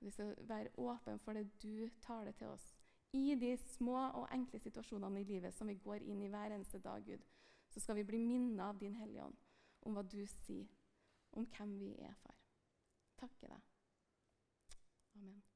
Vi 0.00 0.10
skal 0.10 0.34
være 0.48 0.72
åpne 0.80 1.18
for 1.18 1.36
det 1.36 1.50
du 1.62 1.88
taler 2.00 2.32
til 2.32 2.46
oss. 2.46 2.74
I 3.12 3.34
de 3.34 3.56
små 3.56 3.96
og 3.98 4.28
enkle 4.32 4.58
situasjonene 4.58 5.20
i 5.20 5.24
livet 5.24 5.54
som 5.54 5.68
vi 5.68 5.74
går 5.74 6.04
inn 6.06 6.22
i 6.22 6.30
hver 6.30 6.54
eneste 6.54 6.78
dag, 6.78 7.04
Gud, 7.04 7.24
så 7.70 7.80
skal 7.80 7.98
vi 7.98 8.06
bli 8.06 8.24
minnet 8.24 8.62
av 8.64 8.78
Din 8.78 8.94
Hellige 8.94 9.24
Ånd 9.24 9.36
om 9.82 9.96
hva 9.96 10.02
du 10.02 10.22
sier. 10.26 10.68
om 11.32 11.44
hvem 11.46 11.78
vi 11.78 11.92
er, 12.02 12.14
far. 12.24 12.34
Takker 13.20 13.52
deg. 13.52 13.60
Amen. 15.14 15.49